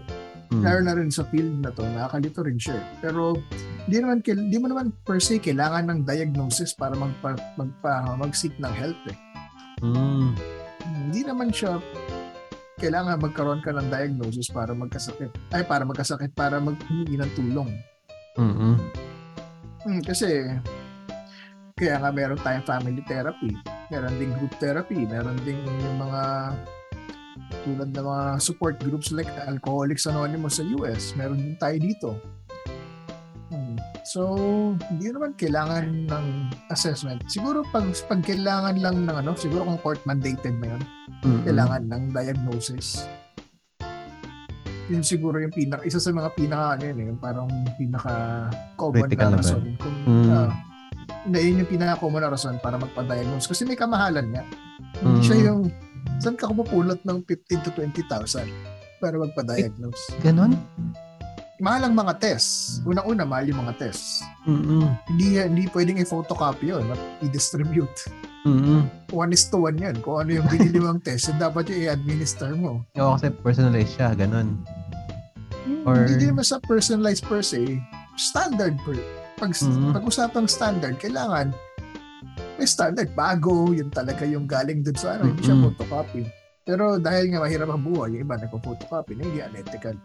[0.50, 0.64] Mm.
[0.64, 2.80] Lalo na rin sa field na to, nakakalito rin siya.
[2.80, 2.86] Eh.
[3.04, 3.36] Pero
[3.90, 8.74] di naman di mo naman per se kailangan ng diagnosis para magpa, magpa, mag-seek ng
[8.74, 9.18] help eh.
[9.84, 10.34] Mm.
[11.10, 11.84] Hindi naman siya
[12.80, 15.36] kailangan magkaroon ka ng diagnosis para magkasakit.
[15.52, 17.76] Ay, para magkasakit, para maghingi ng tulong.
[18.38, 18.74] Mm-hmm.
[19.80, 20.46] Hmm, kasi
[21.80, 23.56] kaya nga meron tayong family therapy,
[23.88, 26.54] meron ding group therapy, meron ding yung mga
[27.64, 32.10] tulad ng mga support groups like Alcoholics Anonymous sa US, meron din tayo dito.
[33.50, 33.80] Hmm.
[34.06, 34.22] So,
[34.92, 36.26] hindi naman kailangan ng
[36.70, 37.24] assessment.
[37.32, 40.84] Siguro pag, pag kailangan lang ng ano, siguro kung court mandated na yun,
[41.24, 41.42] mm-hmm.
[41.48, 43.08] kailangan ng diagnosis
[44.90, 48.14] yun siguro yung pinaka isa sa mga pinaka ano yun, eh, yung parang pinaka
[48.74, 50.28] common na rason kung mm.
[50.34, 50.50] uh,
[51.30, 53.50] na yun yung pinaka-common na rason para magpa-diagnose.
[53.50, 54.44] Kasi may kamahalan nga.
[55.04, 55.26] Hindi Mm.
[55.26, 55.62] siya yung,
[56.24, 58.48] saan ka kumupulot ng 15 to 20,000
[59.04, 60.16] para magpa-diagnose?
[60.24, 60.56] Ganon?
[61.60, 62.80] Mahal ang mga tests.
[62.88, 64.24] Unang-una, mahal yung mga tests.
[64.48, 64.96] Mm-mm.
[65.12, 68.08] Hindi, hindi pwedeng i-photocopy yun at i-distribute.
[68.48, 68.88] Mm-mm.
[69.12, 70.00] One is to one yan.
[70.00, 72.88] Kung ano yung binili mong test, yun dapat yung i-administer mo.
[72.96, 74.56] Oo, kasi personalized siya, ganon.
[75.86, 77.80] Or- Hindi naman sa personalized per se.
[78.16, 78.98] Standard per.
[79.40, 79.96] Pag, Mhm.
[79.96, 81.56] pag-usapang standard, kailangan
[82.60, 83.16] may standard.
[83.16, 85.64] Bago, yun talaga yung galing dun sa ano, hindi siya Mhm.
[85.72, 86.28] photocopy.
[86.68, 89.96] Pero dahil nga mahirap ang buhay, yung iba nagpo-photocopy na hindi unethical.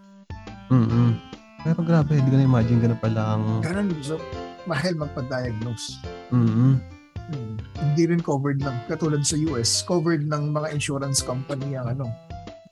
[0.70, 1.18] Mm-mm.
[1.60, 3.44] Pero grabe, hindi ko na-imagine ganun pala ang...
[3.60, 4.16] Ganun, so,
[4.64, 6.00] mahal magpa-diagnose.
[6.32, 6.80] Mm-mm.
[7.24, 7.56] Hmm.
[7.80, 8.84] Hindi rin covered lang.
[8.84, 12.12] Katulad sa US, covered ng mga insurance company ang ano,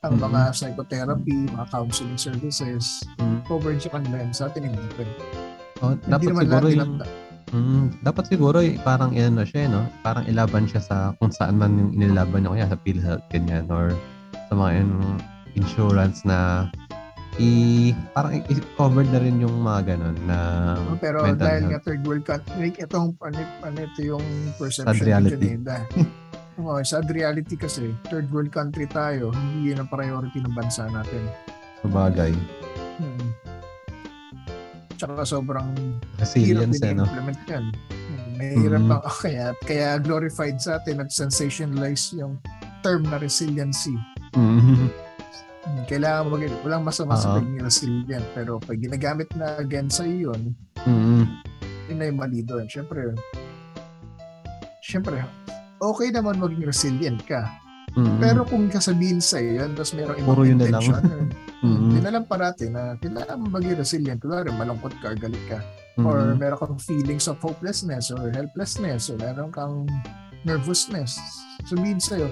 [0.03, 0.21] ang Mhm.
[0.21, 2.85] mga psychotherapy, mga counseling services,
[3.17, 3.39] Mm.
[3.43, 4.19] covered sa kanila.
[4.29, 5.03] Sa atin, pa.
[5.81, 6.93] Oh, Hindi dapat naman siguro yung...
[7.53, 9.85] Mm, dapat siguro eh, parang ano siya, eh, no?
[10.01, 13.93] Parang ilaban siya sa kung saan man yung inilaban niya kaya sa PhilHealth, ganyan, or
[14.49, 14.93] sa mga yung
[15.53, 16.65] insurance na
[17.35, 17.49] i
[18.13, 20.37] parang i- covered na rin yung mga ganun na
[20.79, 21.71] Oh, pero mental dahil health.
[21.71, 24.25] nga third world country, itong ano, ano ito yung
[24.55, 25.37] perception Sad reality.
[25.37, 25.57] ni
[26.55, 31.25] Oo, sad reality kasi, third world country tayo, hindi yun ang priority ng bansa natin.
[31.79, 32.31] sa bagay.
[32.95, 33.27] Hmm.
[34.95, 35.67] Tsaka sobrang
[36.15, 37.03] hirap Resilience, din eh, no?
[37.03, 37.65] i-implement yan.
[37.91, 38.87] Hmm, Mahirap Mhm.
[38.87, 38.97] pa.
[39.23, 42.39] kaya, kaya glorified sa atin at sensationalize yung
[42.79, 43.91] term na resiliency.
[44.31, 44.87] Mm.
[45.63, 50.55] Hmm, Kailangan mag walang masama sa pagiging resilient pero pag ginagamit na again sa yun,
[50.83, 51.23] Mm.
[51.85, 52.63] yun na yung mali doon.
[52.65, 53.11] Siyempre,
[54.79, 55.19] siyempre,
[55.83, 57.51] okay naman maging resilient ka.
[57.93, 58.17] Mm.
[58.17, 60.81] Pero kung kasabihin sa iyo, tapos merong ibang Puro yun na lang.
[60.81, 61.29] intention,
[61.61, 61.89] Mm.
[61.93, 64.17] yun na lang parati na kailangan mo maging resilient.
[64.17, 65.59] Kunwari, malungkot ka, galit ka.
[65.99, 66.05] Mm.
[66.07, 69.85] Or meron kang feelings of hopelessness or helplessness or meron kang
[70.41, 71.21] nervousness.
[71.63, 72.27] Sabihin sa'yo,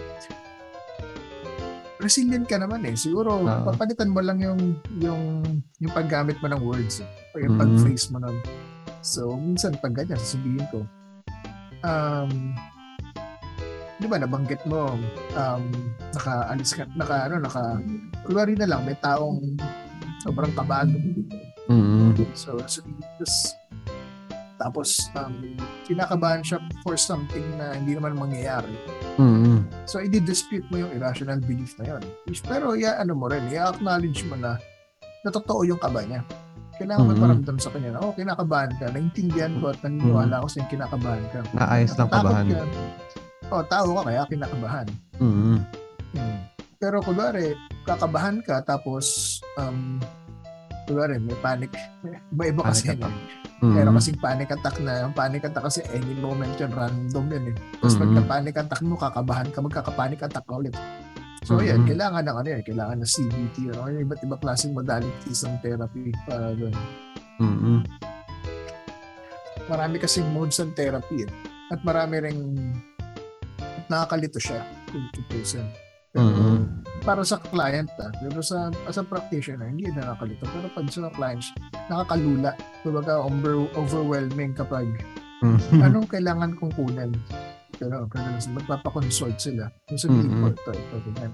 [2.02, 2.98] resilient ka naman eh.
[2.98, 3.62] Siguro, Oo.
[3.64, 4.60] papalitan mo lang yung
[4.98, 5.46] yung
[5.78, 7.62] yung paggamit mo ng words eh, yung Mhm.
[7.62, 8.38] pag-phrase mo nun.
[9.02, 10.82] So, minsan pag ganyan, sasabihin ko,
[11.82, 12.58] um,
[14.02, 14.98] di ba nabanggit mo,
[15.38, 15.64] um,
[16.18, 17.78] nakaalis ka, naka, ano, naka,
[18.26, 19.38] kunwari na lang, may taong
[20.26, 20.98] sobrang kabado.
[21.70, 22.18] Mm.
[22.34, 23.34] So, so tapos,
[24.58, 25.54] tapos um,
[25.86, 28.74] kinakabahan siya for something na hindi naman mangyayari.
[29.22, 29.70] Mm.
[29.86, 32.04] So, i-dispute mo yung irrational belief na yun.
[32.26, 34.58] Which- Pero, ya, ano mo rin, i-acknowledge mo na
[35.22, 36.26] na totoo yung kaba niya.
[36.82, 37.22] Kailangan mo Mhm.
[37.22, 38.90] paramdam sa kanya na, oh, kinakabahan ka.
[38.90, 41.40] Naintindihan ko at naniniwala ko sa yung kinakabahan ka.
[41.54, 42.46] Naayos lang kabahan.
[42.50, 42.66] ka.
[43.52, 44.88] Oh, tao ka kaya kinakabahan.
[45.20, 45.60] Mm.
[46.16, 46.38] Hmm.
[46.80, 50.00] Pero kunwari, kakabahan ka tapos um,
[50.88, 51.72] kunwari, may panic.
[52.34, 53.12] Iba-iba kasi Panic yan.
[53.12, 53.40] eh.
[53.62, 53.74] Mm.
[53.78, 57.56] Pero kasing panic attack na, yung panic attack kasi any moment yun, random yun eh.
[57.78, 58.02] Tapos Mhm.
[58.02, 60.74] pagka panic attack mo, kakabahan ka, magkaka-panic attack ka ulit.
[61.46, 61.88] So yan, Mhm.
[61.94, 66.10] kailangan ng ano yan, kailangan ng CBT, ano, yung iba't ibang klaseng modalities ng therapy
[66.26, 66.74] para doon.
[67.38, 67.80] Mm.
[69.68, 71.30] Marami kasing modes ng therapy eh.
[71.70, 72.42] At marami ring
[73.92, 75.68] nakakalito siya kung tutusin.
[76.12, 76.60] Pero Mhm.
[77.04, 80.44] para sa client ah, pero sa as a practitioner hindi na nakakalito.
[80.44, 81.52] Pero pag sa clients,
[81.88, 82.52] nakakalula.
[82.84, 84.88] Kumbaga over, overwhelming kapag
[85.42, 85.82] Mm.
[85.82, 87.12] anong kailangan kong kunin.
[87.76, 89.66] Pero pero magpapakonsult sila.
[89.90, 90.54] Kung sabihin ko, Mm-mm.
[90.54, 91.34] ito, ito, ganyan.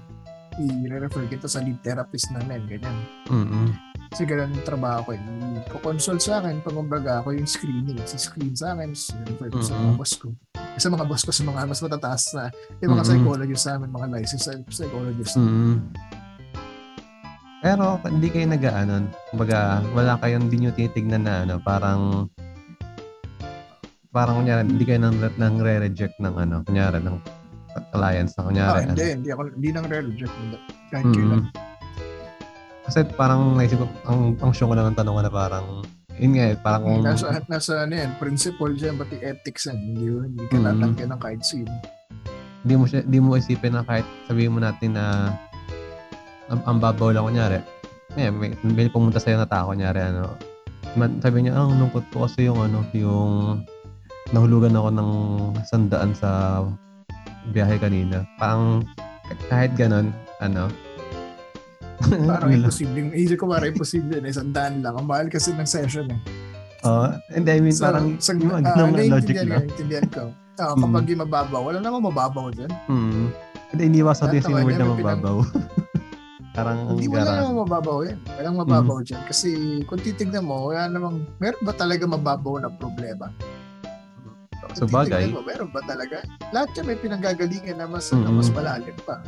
[0.58, 2.96] I-refer kita sa lead therapist namin, ganyan.
[3.28, 3.68] Mm.
[4.08, 5.10] Kasi ganun yung trabaho ko.
[5.12, 8.00] I-consult sa akin, pag kumbaga ako yung screening.
[8.08, 8.96] Si screen sa akin,
[9.28, 9.98] refer ko sa mga Mm-mm.
[10.00, 10.32] boss ko.
[10.78, 13.10] Sa mga boss ko, sa mga mas matataas na, yung mga Mm-mm.
[13.18, 15.34] psychologist sa amin, mga licensed psychologist.
[15.34, 15.90] Mm.
[17.58, 19.04] Pero hindi kayo nag-aanon.
[19.34, 22.30] Kumbaga, wala kayong hindi nyo tinitignan na ano, parang
[24.14, 27.18] parang kunyari, hindi kayo nang, nang re-reject ng ano, kunyari, ng
[27.90, 28.78] clients na kunyari.
[28.78, 29.14] Ah, hindi, ano.
[29.18, 30.34] hindi ako, hindi nang reject.
[30.94, 31.14] Kahit Mm.
[31.14, 31.42] kailan.
[32.88, 35.84] Kasi parang naisip ko, ang, ang show ko lang ng tanong na parang,
[36.18, 39.78] yun nga eh, parang kung, Nasa, nasa ano yan, principle dyan, pati ethics yan.
[39.78, 40.66] Hindi, hindi ka Mm.
[40.66, 41.72] tatangkin ng kahit sino.
[42.58, 45.30] hindi mo siya, hindi mo isipin na kahit sabihin mo natin na
[46.50, 47.62] ang, ang babaw lang kunyari.
[48.18, 50.34] Yeah, may, may pumunta sa'yo na tao kunyari ano.
[51.22, 53.62] Sabi niya, ang lungkot ko kasi yung ano, yung
[54.34, 55.10] nahulugan ako ng
[55.64, 56.60] sandaan sa
[57.54, 58.26] biyahe kanina.
[58.36, 58.82] Parang
[59.48, 60.10] kahit ganon,
[60.42, 60.66] ano.
[62.30, 63.10] Parang imposible.
[63.10, 64.20] Isip ko parang imposible.
[64.20, 64.94] Eh, sandaan lang.
[64.94, 66.20] Ang mahal kasi ng session eh.
[66.86, 67.10] Oo.
[67.34, 69.66] hindi, I mean, parang sa, yung ganun na logic lang.
[69.66, 70.24] naiintindihan ko.
[70.58, 70.90] Ah, Mm.
[70.90, 72.66] kapag yung mababaw, wala namang mababaw dyan.
[72.90, 73.30] Mm.
[73.70, 75.36] Hindi, iniwas natin yung word na mababaw.
[76.58, 78.18] parang ang Hindi wala namang mababaw yan.
[78.34, 78.62] Walang Mm.
[78.66, 79.22] mababaw dyan.
[79.22, 79.50] Kasi
[79.86, 83.30] kung titignan mo, wala namang, meron ba talaga mababaw na problema?
[84.74, 85.30] Sa bagay.
[85.30, 86.26] Titignan mo, meron ba talaga?
[86.50, 88.34] Lahat yan may pinanggagalingan na mas, na Mm-mm.
[88.34, 89.22] mas malalim pa.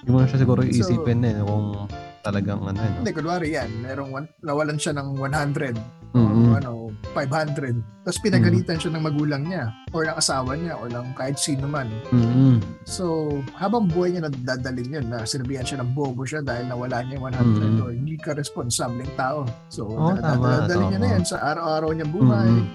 [0.00, 1.88] Hindi mo na siya siguro So- iisipin eh kung
[2.20, 2.90] talagang ano eh.
[2.90, 2.98] No?
[3.00, 5.72] Hindi, kunwari yan, merong one, nawalan siya ng 100
[6.10, 6.52] Mm-mm.
[6.52, 6.70] o ano,
[7.14, 7.80] 500.
[8.02, 11.88] Tapos pinagalitan siya ng magulang niya or ng asawa niya or ng kahit sino man.
[12.10, 12.60] Mm-mm.
[12.84, 17.16] So, habang buhay niya nadadalin yun na sinabihan siya ng bobo siya dahil nawala niya
[17.16, 17.40] yung 100
[17.70, 17.80] Mm.
[17.80, 19.48] or hindi ka responsableng tao.
[19.68, 20.20] So, tama,
[20.66, 22.68] nadadalin niya na yan sa araw-araw niya buhay Mm-mm.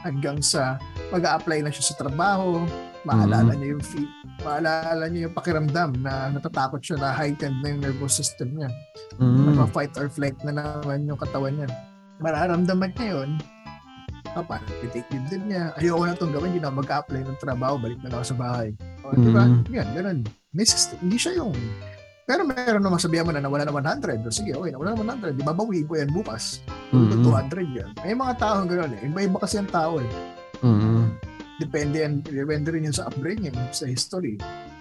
[0.00, 2.64] hanggang sa mag apply na siya sa trabaho,
[3.08, 3.56] maalala Mm-hmm.
[3.56, 4.08] niya yung fee,
[4.44, 8.68] maalala niya yung pakiramdam na natatakot siya na heightened na yung nervous system niya.
[9.16, 9.56] Mm-mm.
[9.56, 11.68] Nagpa-fight or flight na naman yung katawan niya.
[12.20, 13.30] Mararamdaman niya yun,
[14.36, 14.60] papa,
[14.92, 15.72] take leave din niya.
[15.80, 18.68] Ayoko na itong gawin, hindi na mag-apply ng trabaho, balik na lang ako sa bahay.
[19.02, 19.48] O, di ba?
[19.48, 19.60] Mm.
[19.72, 20.18] Yan, ganun.
[20.52, 21.56] May system, hindi siya yung
[22.28, 24.20] pero meron naman sabihan mo na nawala na 100.
[24.20, 25.40] O sige, okay, nawala na 100.
[25.40, 26.60] Di ba bawiin ko yan bukas?
[26.92, 27.24] Mm-mm.
[27.24, 27.88] 200 yan.
[28.04, 29.08] May mga tao gano'n eh.
[29.08, 30.10] Iba-iba kasi ang tao eh.
[30.60, 31.08] Mm-mm.
[31.58, 34.38] Depende yan, depende rin yun sa upbringing, sa history.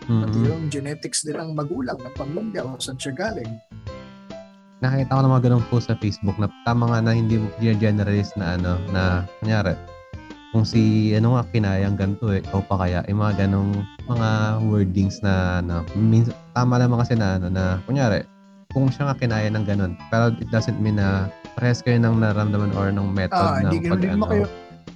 [0.07, 0.45] Pati Mm-mm.
[0.47, 3.49] yung genetics din ng magulang, ng pamilya, o saan siya galing.
[4.77, 8.29] Nakita ko na mga ganun po sa Facebook na tama nga na hindi mo generalize
[8.37, 9.73] na ano na kunyari
[10.53, 13.73] kung si ano nga kinayang ganito eh o pa kaya yung mga ganong
[14.05, 14.29] mga
[14.69, 18.21] wordings na ano means, tama naman kasi na ano na kunyari
[18.69, 21.25] kung siya nga kinaya ng ganun pero it doesn't mean na
[21.57, 24.25] parehas kayo ng naramdaman or ng method Ah, ng pag ano.
[24.29, 24.45] kayo.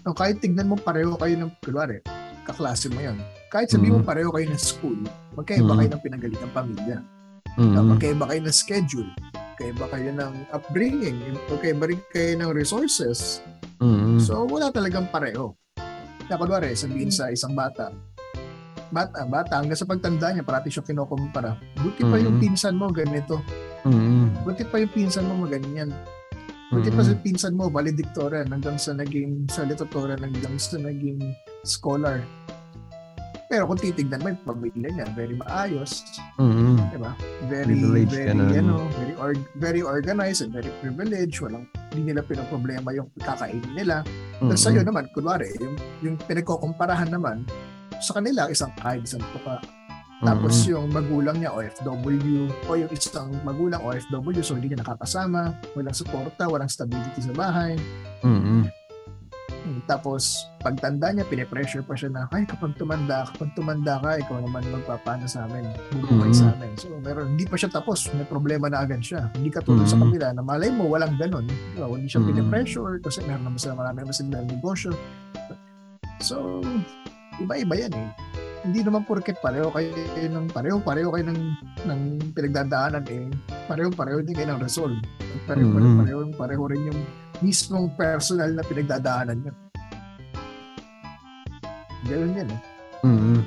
[0.02, 2.02] No, kahit tignan mo pareho kayo ng, kunwari,
[2.41, 3.22] kaklase mo yan.
[3.54, 4.10] Kahit sabihin mo Mhm.
[4.10, 4.97] pareho kayo ng school,
[5.38, 5.78] magkaiba Mhm.
[5.78, 6.97] kayo ng pinagaling ng pamilya.
[7.60, 7.86] Mm-mm.
[7.93, 9.10] Magkaiba kayo ng schedule.
[9.36, 11.18] Magkaiba kayo ng upbringing.
[11.52, 13.43] Magkaiba rin kayo ng resources.
[13.78, 14.18] Mm-mm.
[14.18, 15.54] So, wala talagang pareho.
[16.26, 17.91] Na kunwari, sabihin sa isang bata,
[18.89, 21.60] bata, bata, hanggang sa pagtanda niya, parati siya kinukumpara.
[21.78, 22.41] Buti pa yung Mhm.
[22.41, 23.38] pinsan mo, ganito.
[23.84, 24.47] Mm-mm.
[24.47, 25.91] Buti pa yung pinsan mo, maganyan.
[26.72, 31.19] Buti pa sa pinsan mo, valedictorian, hanggang sa naging salutatorian, hanggang sa naging
[31.67, 32.24] scholar.
[33.51, 36.07] Pero kung titignan mo, yung pamilya niya, very maayos,
[36.39, 36.80] Mm-mm.
[36.88, 37.11] di ba?
[37.51, 37.76] Very,
[38.07, 38.55] very, ganun.
[38.55, 41.43] ano, very, or- very organized and very privileged.
[41.43, 44.07] Walang, hindi nila pinaproblema yung kakainin nila.
[44.39, 47.43] Tapos sa'yo naman, kunwari, yung, yung pinagkukumparahan naman,
[47.99, 49.59] sa kanila, isang kahit isang tuka.
[50.22, 50.69] Tapos Mm-mm.
[50.69, 56.45] yung magulang niya, OFW, o yung isang magulang OFW, so hindi niya nakakasama, walang suporta,
[56.45, 57.74] walang stability sa bahay.
[58.22, 58.69] Mm-mm.
[59.61, 64.41] Hmm, Tapos, pagtanda niya, pinipressure pa siya na, ay, kapag tumanda, kapag tumanda ka, ikaw
[64.41, 66.38] naman magpapana sa amin, bubuhay Mhm.
[66.38, 66.74] sa amin.
[66.82, 69.30] So, meron, hindi pa siya tapos, may problema na agad siya.
[69.38, 70.03] Hindi katulad sa Mhm.
[70.05, 71.45] kabila, na malay mo, walang ganun.
[71.78, 71.86] Diba?
[71.86, 72.30] Hindi siya Mhm.
[72.34, 74.91] pinipressure kasi meron naman sila, marami naman sila negosyo.
[76.17, 76.61] So,
[77.38, 78.07] iba-iba yan eh.
[78.62, 79.89] Hindi naman porket pareho kayo
[80.30, 81.41] ng pareho-pareho kayo ng,
[81.89, 82.01] ng
[82.38, 83.26] pinagdadaanan eh.
[83.66, 84.97] Pareho-pareho din kayo ng resolve.
[85.49, 85.97] Pareho-pareho Mhm.
[85.97, 86.99] pareho, pareho rin yung
[87.41, 89.53] mismong personal na pinagdadaanan nyo.
[92.05, 92.62] Ganun yan eh.
[93.01, 93.41] mm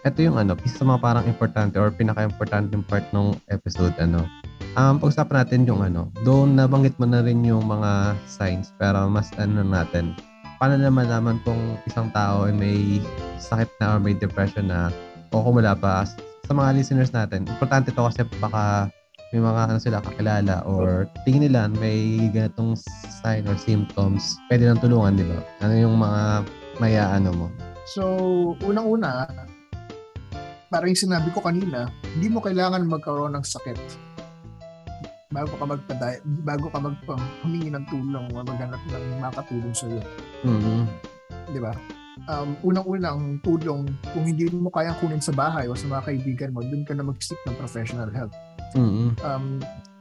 [0.00, 4.24] Ito yung ano, isa sa mga parang importante or pinaka-importante yung part ng episode, ano.
[4.72, 9.28] Um, pag-usapan natin yung ano, doon nabanggit mo na rin yung mga signs, pero mas
[9.36, 10.16] ano natin,
[10.60, 13.00] paano naman naman kung isang tao ay may
[13.40, 14.92] sakit na or may depression na
[15.32, 16.04] o kung wala pa,
[16.44, 18.92] sa mga listeners natin, importante to kasi baka
[19.32, 22.76] may mga ano sila kakilala or tingin nila may ganitong
[23.24, 25.40] sign or symptoms, pwede lang tulungan, di ba?
[25.64, 26.22] Ano yung mga
[26.76, 27.46] maya ano mo?
[27.88, 28.04] So,
[28.60, 29.30] unang-una,
[30.68, 34.09] parang sinabi ko kanina, hindi mo kailangan magkaroon ng sakit
[35.30, 37.14] bago ka magpaday bago ka magpa
[37.46, 40.02] humingi ng tulong o maghanap ng makatulong sa iyo,
[40.42, 40.82] mm
[41.50, 41.74] 'di ba?
[42.28, 46.62] Um, unang-unang tulong kung hindi mo kayang kunin sa bahay o sa mga kaibigan mo,
[46.62, 48.30] doon ka na mag-seek ng professional help.
[48.76, 49.58] mm Um,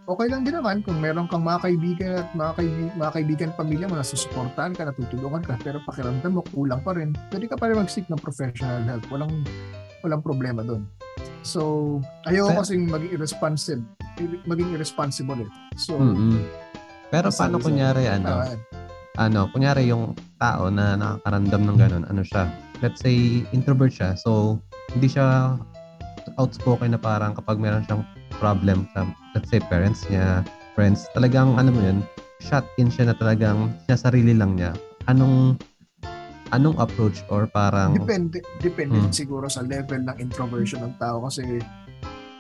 [0.10, 3.86] okay lang din naman kung meron kang mga kaibigan at mga, kaibigan, mga kaibigan pamilya
[3.88, 7.70] mo na susuportahan ka, natutulungan ka, pero pakiramdam mo kulang pa rin, pwede ka pa
[7.72, 9.06] rin mag-seek ng professional help.
[9.14, 9.34] Walang,
[10.02, 10.86] walang problema doon.
[11.44, 13.86] So, ayoko Pero- kasing maging irresponsible,
[14.46, 15.50] maging irresponsible eh.
[15.80, 16.40] So, mm
[17.10, 18.54] Pero paano kunyari ano, ah,
[19.18, 22.54] ano, kunyari yung tao na nakakaramdam ng ganun, ano siya?
[22.86, 24.14] Let's say introvert siya.
[24.14, 24.62] So
[24.94, 25.58] hindi siya
[26.38, 28.06] outspoken na parang kapag meron siyang
[28.38, 30.46] problem sa let's say parents niya,
[30.78, 32.00] friends, talagang ano mo yun,
[32.40, 34.72] shut in siya na talagang siya sarili lang niya.
[35.12, 35.60] Anong
[36.50, 39.14] anong approach or parang depende, depende Hmm.
[39.14, 41.62] siguro sa level ng introversion ng tao kasi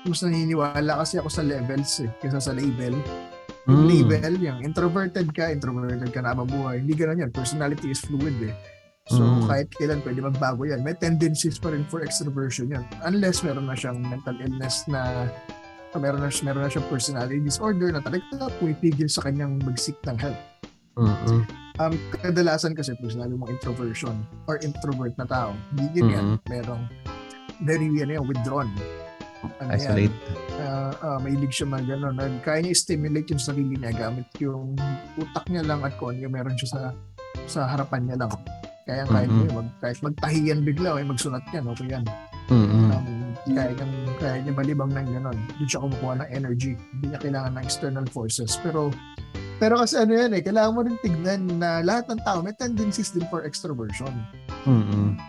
[0.03, 2.95] mas naniniwala kasi ako sa levels eh, kaysa sa label.
[3.67, 6.81] Yung Mm, label, yung introverted ka, introverted ka na mabuhay.
[6.81, 7.29] Hindi ganun yan.
[7.29, 8.55] Personality is fluid eh.
[9.05, 9.45] So, Mm.
[9.45, 10.81] kahit kailan pwede magbago yan.
[10.81, 12.81] May tendencies pa rin for extroversion yan.
[13.03, 15.29] Unless meron na siyang mental illness na
[15.93, 20.37] meron na, meron na siyang personality disorder na talaga pumipigil sa kanyang mag-seek ng help.
[20.99, 21.39] Mm-mm.
[21.79, 24.19] Um, kadalasan kasi pag sinabi mong introversion
[24.51, 26.25] or introvert na tao, hindi yun yan.
[26.45, 26.83] Merong
[27.63, 28.67] very, ano yan, withdrawn.
[29.63, 30.15] Ano yan, Isolate.
[30.59, 34.75] uh, uh, mahilig siya mag ano, nag, kaya niya stimulate yung sarili niya gamit yung
[35.15, 36.81] utak niya lang at kung ano yung meron siya sa
[37.47, 38.31] sa harapan niya lang.
[38.83, 39.39] Kaya kahit Mhm.
[39.47, 42.03] mm mag, kahit magtahiyan bigla o magsulat yan, okay yan.
[42.51, 42.89] Mm-mm.
[42.91, 43.07] Um,
[43.55, 45.37] kaya niyang kaya niya malibang ng gano'n.
[45.55, 46.73] Doon siya kumukuha ng energy.
[46.91, 48.57] Hindi niya kailangan ng external forces.
[48.59, 48.89] Pero
[49.59, 53.11] pero kasi ano yan eh, kailangan mo rin tignan na lahat ng tao may tendencies
[53.11, 54.11] din for extroversion.
[54.63, 55.19] Mm-mm.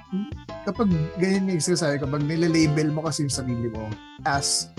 [0.63, 0.87] Kapag
[1.19, 3.91] ganyan yung sinasabi, kapag nilelabel mo kasi yung sarili mo
[4.23, 4.71] as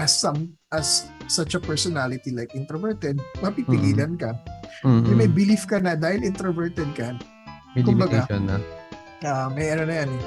[0.00, 4.32] as some as such a personality like introverted, mapipigilan ka.
[4.80, 5.04] Mm-mm.
[5.12, 7.12] Yung may belief ka na dahil introverted ka,
[7.76, 8.56] May kumbaga, na.
[9.28, 10.22] ah may ano na yan eh.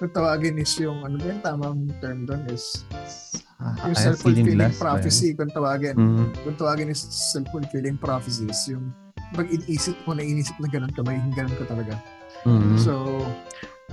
[0.00, 2.82] Kung tawagin is yung, ano ba yung tamang term doon is
[3.64, 4.82] Ah, yung ah, self-fulfilling glass ba yun?
[4.84, 5.96] prophecy kung tawagin.
[5.96, 6.24] Mm.
[6.36, 7.00] Kung tawagin is
[7.32, 8.92] self-fulfilling prophecies, yung
[9.32, 11.96] pag iniisip mo na inisip na ganun ka, magiging ganun ka talaga.
[12.44, 12.76] Mm.
[12.76, 12.92] So,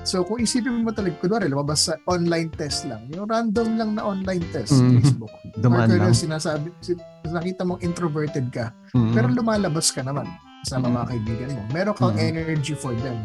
[0.04, 4.04] so kung isipin mo talaga, kunwari, lumabas sa online test lang, yung random lang na
[4.04, 5.00] online test, Mm.
[5.00, 5.32] Facebook.
[5.64, 6.12] Dumaan lang.
[6.12, 7.00] sinasabi, sin-
[7.32, 9.16] nakita mong introverted ka, Mm.
[9.16, 10.28] pero lumalabas ka naman
[10.68, 11.62] sa mga kaibigan mo.
[11.72, 12.28] Meron kang Mm.
[12.28, 13.24] energy for them.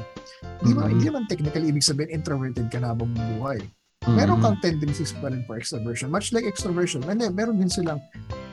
[0.63, 0.91] Di ba, Mm.
[0.95, 3.61] hindi naman technically ibig sabihin introverted ka na habang buhay.
[4.09, 6.09] Meron kang tendencies pa rin for extroversion.
[6.09, 7.99] Much like extroversion, hindi, meron din silang,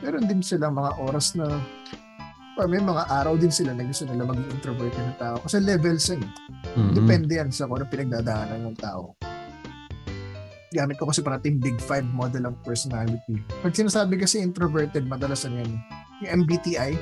[0.00, 1.46] meron din silang mga oras na
[2.54, 5.36] or may mga araw din sila na gusto nila maging introverted na tao.
[5.38, 6.22] Kasi levels yan.
[6.22, 6.30] eh.
[6.74, 6.92] Mm.
[6.92, 9.14] Depende yan sa kung ano pinagdadaanan ng tao.
[10.70, 13.38] Gamit ko kasi parating big five model of personality.
[13.62, 15.72] Pag sinasabi kasi introverted, madalas ano yan,
[16.18, 16.98] yung MBTI,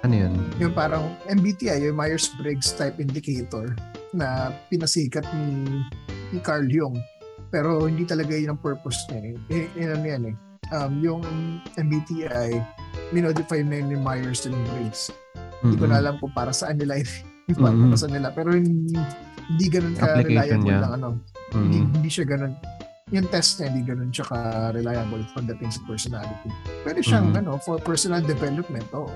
[0.00, 0.32] Ano yun?
[0.56, 3.76] yung parang MBTI, yung Myers-Briggs type indicator
[4.12, 5.80] na pinasikat ni,
[6.30, 6.96] ni Carl Jung.
[7.54, 9.38] Pero hindi talaga yun ang purpose niya.
[9.46, 10.36] Eh, eh, yun ano yan eh.
[10.72, 11.22] Um, yung
[11.78, 12.58] MBTI,
[13.12, 15.14] minodify na yun ni Myers and Briggs.
[15.62, 17.10] Hindi ko na alam kung para saan nila yun.
[17.62, 17.94] para Mhm.
[17.94, 18.34] saan nila.
[18.34, 18.98] Pero hindi,
[19.46, 20.78] hindi ganun ka Application reliable niya.
[20.82, 21.08] ng ano.
[21.54, 21.88] Hindi, Mm.
[21.94, 22.52] hindi siya ganun.
[23.12, 26.48] Yung test niya, hindi ganun siya ka-reliable pagdating sa personality.
[26.82, 27.38] Pwede siyang, Mhm.
[27.38, 29.12] ano, for personal development, oo.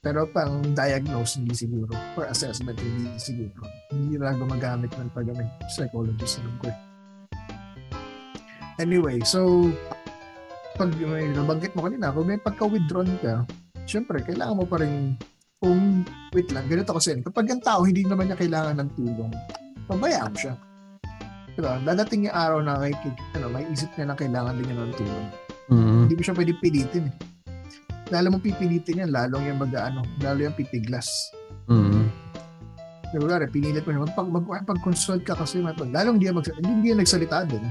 [0.00, 1.92] Pero pang diagnose, hindi siguro.
[2.16, 3.60] For assessment, hindi siguro.
[3.92, 6.78] Hindi na gumagamit ng pag ano, psychologist alam ko eh.
[8.80, 9.68] Anyway, so
[10.80, 13.44] pag may nabanggit mo kanina, kung may pagka-withdrawn ka,
[13.84, 15.20] syempre, kailangan mo pa rin
[15.60, 19.28] kung, wait lang, ganito kasi, kapag ang tao hindi naman niya kailangan ng tulong,
[19.84, 20.54] pabayaan mo siya.
[21.52, 21.76] Diba?
[21.84, 22.96] Dadating yung araw na may,
[23.36, 25.26] ano, may isip niya na kailangan din niya ng tulong.
[25.68, 26.00] Mm.
[26.08, 27.14] Hindi mo siya pwede pilitin eh.
[28.10, 31.06] Lalo mong pipilitin yan, lalong yung mag ano, lalo yung pipiglas.
[31.70, 32.10] Mm.
[33.10, 36.54] Diba, Lalo, pinilit mo naman, pag, mag, pag-consult ka kasi, mag, lalong hindi yan, magsa-
[36.54, 37.62] hindi, hindi yan nagsalita din.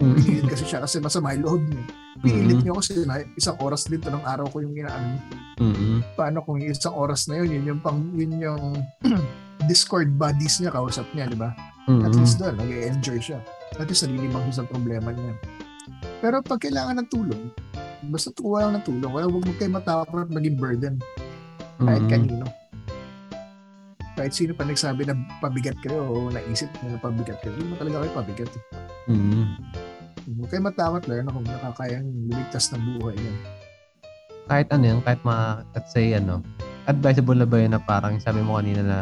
[0.00, 0.14] Mm.
[0.16, 1.84] Pinilit kasi siya kasi masama yung loob niya.
[2.20, 2.64] Pinilit Mm.
[2.64, 5.16] niyo kasi na isang oras dito ng araw ko yung inaano.
[5.60, 6.00] Mm.
[6.12, 8.64] Paano kung yung isang oras na yun, yun yung pang, yun yung
[9.70, 11.52] Discord buddies niya, kausap niya, di ba?
[11.84, 12.18] At Mm.
[12.18, 13.38] least doon, nag-enjoy siya.
[13.74, 15.36] At least nalilimang sa problema niya.
[16.18, 17.42] Pero pag kailangan ng tulong,
[18.04, 19.10] basta tuwa lang ng tulong.
[19.10, 20.94] Wala huwag mo kayo matakot at maging burden
[21.78, 22.10] kahit Mm.
[22.10, 22.46] kanino.
[24.12, 27.96] Kahit sino pa nagsabi na pabigat kayo o naisip na pabigat kayo, hindi mo talaga
[28.04, 28.50] kayo pabigat.
[28.50, 28.62] eh.
[29.08, 29.46] Mm.
[30.36, 33.34] Huwag kayo matakot lang na kung nakakayang lumigtas ng buhay niya.
[34.42, 36.42] kahit ano yun, kahit mga, let's say, ano,
[36.84, 38.98] advisable na ba yun na parang sabi mo kanina na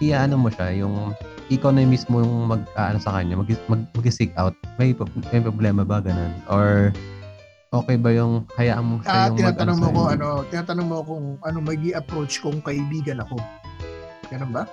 [0.00, 1.12] iaano mo siya, yung
[1.48, 4.56] ikaw na mismo yung mag, ano sa kanya, mag, mag, mag-seek out.
[4.76, 4.96] May,
[5.28, 6.32] may problema ba ganun?
[6.48, 6.90] Or,
[7.68, 11.24] okay ba yung hayaan mo siya Ah, yung tinatanong mo ko ano, tinatanong mo kung
[11.44, 13.36] ano magi approach kung kaibigan ako.
[14.28, 14.64] Ganun ba?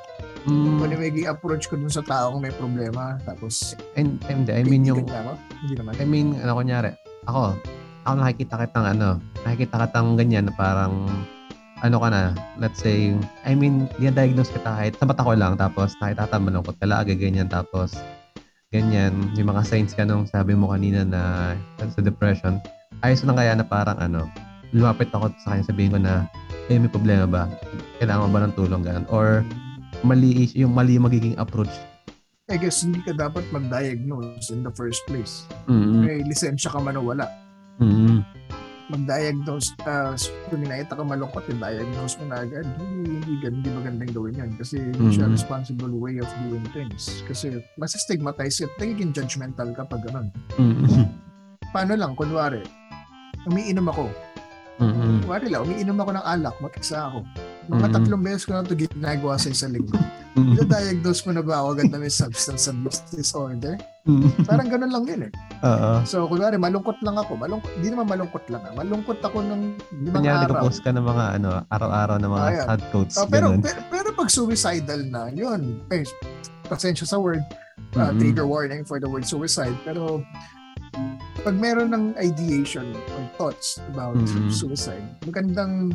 [0.45, 4.61] Mm, Kung ano magi approach ko dun sa taong may problema, tapos and, and, I
[4.61, 5.33] mean yung, ako?
[5.63, 5.93] Hindi naman.
[5.97, 6.91] I mean, ano kunyari,
[7.25, 7.57] ako,
[8.05, 9.09] ako nakikita kitang ano,
[9.41, 11.09] nakikita kitang ganyan na parang,
[11.81, 12.21] ano ka na,
[12.61, 16.77] let's say, I mean, diagnose kita kahit sa mata ko lang, tapos nakita ka malungkot
[16.77, 17.97] ka lagi, ganyan, tapos,
[18.69, 22.61] ganyan, yung mga signs ka nung sabi mo kanina na sa depression,
[23.01, 24.29] ayos lang kaya na parang ano,
[24.71, 26.27] lumapit ako sa kanya, sabihin ko na,
[26.67, 27.43] eh, may problema ba?
[27.99, 29.07] Kailangan mo ba ng tulong ganun?
[29.07, 29.43] Or,
[30.03, 31.71] mali, is- yung mali magiging approach.
[32.45, 35.49] I guess hindi ka dapat mag-diagnose in the first place.
[35.65, 36.01] Mm-hmm.
[36.05, 37.25] May lisensya ka man o wala.
[37.81, 38.21] Mm-hmm.
[38.85, 40.13] Mag-diagnose, uh,
[40.53, 42.69] kung nakita ka malungkot, i-diagnose mo na agad.
[42.77, 44.51] Hindi, hindi, hindi magandang gawin yan.
[44.61, 45.33] Kasi hindi siya Mhm.
[45.33, 47.25] responsible way of doing things.
[47.25, 48.69] Kasi mas stigmatize it.
[48.77, 50.29] Nagiging judgmental ka pag ganun.
[50.61, 51.05] Mm-hmm.
[51.73, 52.61] Paano lang, kunwari,
[53.45, 54.05] umiinom ako.
[54.75, 55.23] Mm-hmm.
[55.23, 57.23] Kunwari lang, umiinom ako ng alak, mag-isa ako.
[57.65, 57.93] Mga Mhm.
[57.95, 59.95] tatlong beses ko na ito ginagawa sa isang linggo.
[60.35, 60.51] Mm-hmm.
[60.53, 63.79] Ina-diagnose mo na ba ako agad na may substance abuse disorder?
[64.03, 64.43] Mm-hmm.
[64.43, 65.31] Parang ganun lang yun eh.
[65.63, 65.91] Oo.
[66.03, 67.39] So, kunwari, malungkot lang ako.
[67.39, 68.61] Malungkot, hindi naman malungkot lang.
[68.61, 68.73] ah.
[68.75, 69.61] Malungkot ako ng
[69.97, 70.51] limang Kunyari, araw.
[70.59, 72.65] nag-post ka ng mga ano, araw-araw na mga Ayan.
[72.67, 73.15] sad quotes.
[73.15, 75.79] Oh, pero, pero, pero pag suicidal na, yun.
[75.89, 76.03] Eh,
[76.65, 77.39] pasensya sa word.
[77.95, 78.19] uh, Mm-mm.
[78.19, 79.71] trigger warning for the word suicide.
[79.81, 80.19] Pero,
[81.45, 84.49] pag meron ng ideation or thoughts about Mm-mm.
[84.49, 85.93] suicide, magandang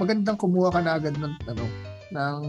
[0.00, 1.64] magandang kumuha ka na agad ng ano
[2.10, 2.40] ng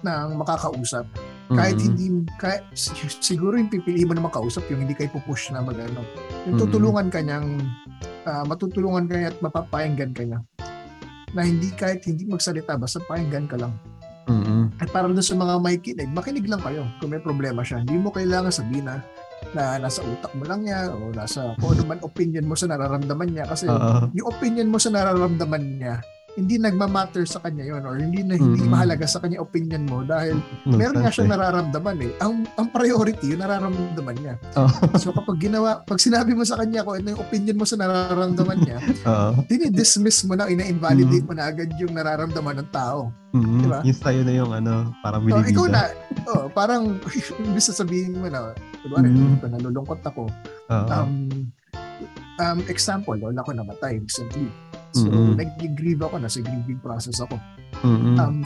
[0.00, 1.04] ng makakausap.
[1.52, 1.86] Kahit Mm-mm.
[1.94, 2.06] hindi
[2.40, 2.64] kahit,
[3.20, 6.00] siguro yung pipiliin mo na makausap yung hindi kayo pupush na magano.
[6.48, 6.62] Yung Mm.
[6.64, 7.60] tutulungan ka niyang
[8.24, 10.40] ah, matutulungan ka niya at mapapakinggan ka niya.
[11.36, 13.76] Na hindi kahit hindi magsalita basta pakinggan ka lang.
[14.26, 14.74] Mm-mm.
[14.82, 17.84] At para doon sa mga may kinig, makinig lang kayo kung may problema siya.
[17.84, 18.98] Hindi mo kailangan sabihin na,
[19.52, 23.30] na nasa utak mo lang niya o nasa kung ano man opinion mo sa nararamdaman
[23.30, 23.44] niya.
[23.46, 24.10] Kasi Oo.
[24.16, 26.00] yung opinion mo sa nararamdaman niya,
[26.36, 28.68] hindi nagmamatter sa kanya yon or hindi na hindi Mhm.
[28.68, 30.36] mahalaga sa kanya opinion mo dahil
[30.68, 32.12] meron nga siyang nararamdaman eh.
[32.20, 34.34] Ang ang priority yung nararamdaman niya.
[34.54, 34.68] Oo.
[35.00, 38.58] So kapag ginawa, pag sinabi mo sa kanya kung ano yung opinion mo sa nararamdaman
[38.60, 38.78] niya,
[39.08, 39.32] Oo.
[39.48, 41.28] dinidismiss mo na, ina-invalidate Mhm.
[41.28, 43.08] mo na agad yung nararamdaman ng tao.
[43.32, 43.64] Mm-mm.
[43.64, 43.80] Diba?
[43.80, 45.72] Yung sa'yo na yung ano, parang Oh, ikaw binibida.
[45.72, 45.82] na,
[46.28, 46.82] oh, parang
[47.40, 48.52] imbis sabihin mo na,
[48.84, 49.40] kunwari, Mhm.
[49.40, 49.48] mm.
[49.56, 50.28] nalulungkot ako.
[50.68, 50.88] Oo.
[50.92, 51.48] Um,
[52.36, 54.52] um, example, lola ko namatay recently.
[54.96, 55.36] So, Mhm.
[55.36, 57.36] nag-grieve ako, nasa grieving process ako.
[57.84, 58.16] Mm-mm.
[58.16, 58.40] Um,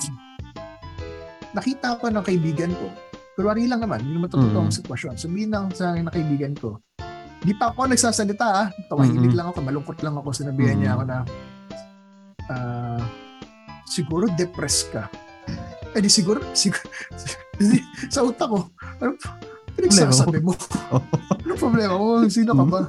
[1.52, 2.86] nakita ko ng kaibigan ko,
[3.34, 4.76] kunwari lang naman, yung matututuang Mhm.
[4.82, 5.14] sitwasyon.
[5.14, 6.82] Sabihin lang sa akin na kaibigan ko,
[7.40, 9.38] di pa ako nagsasalita ah, tawahimik Mhm.
[9.38, 10.96] lang ako, malungkot lang ako, sinabihan niya Mhm.
[10.96, 11.16] ako na,
[12.48, 13.02] ah,
[13.86, 15.06] siguro depressed ka.
[15.90, 16.86] Eh di siguro, siguro,
[18.10, 18.70] sa utak ko,
[19.00, 19.14] ano,
[19.74, 20.54] pinagsasabi mo?
[21.40, 22.22] Ano problema mo?
[22.28, 22.80] Sino ka ba?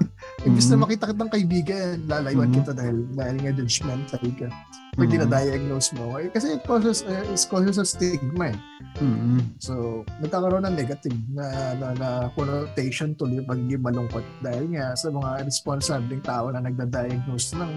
[0.41, 0.81] Imbis na Mhm.
[0.81, 2.55] makita kitang kaibigan, lalayuan Mhm.
[2.57, 4.49] kita dahil, dahil nga judgmental ka.
[4.91, 5.13] Pag Mhm.
[5.13, 6.17] dinadiagnose mo.
[6.17, 8.57] Eh, kasi it causes, uh, it causes a stigma eh.
[8.97, 9.39] Mm-mm.
[9.61, 11.45] So, nagkakaroon ng negative na,
[11.77, 17.55] na, na connotation tuloy yung pagiging malungkot dahil nga sa mga responsibleng tao na nagda-diagnose
[17.55, 17.71] ng,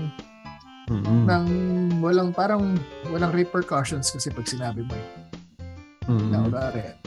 [0.89, 1.21] Mm-mm.
[1.29, 1.45] ng
[2.01, 2.77] walang parang
[3.09, 5.07] walang repercussions kasi pag sinabi mo eh.
[6.09, 6.33] Mm-mm.
[6.33, 6.49] Na,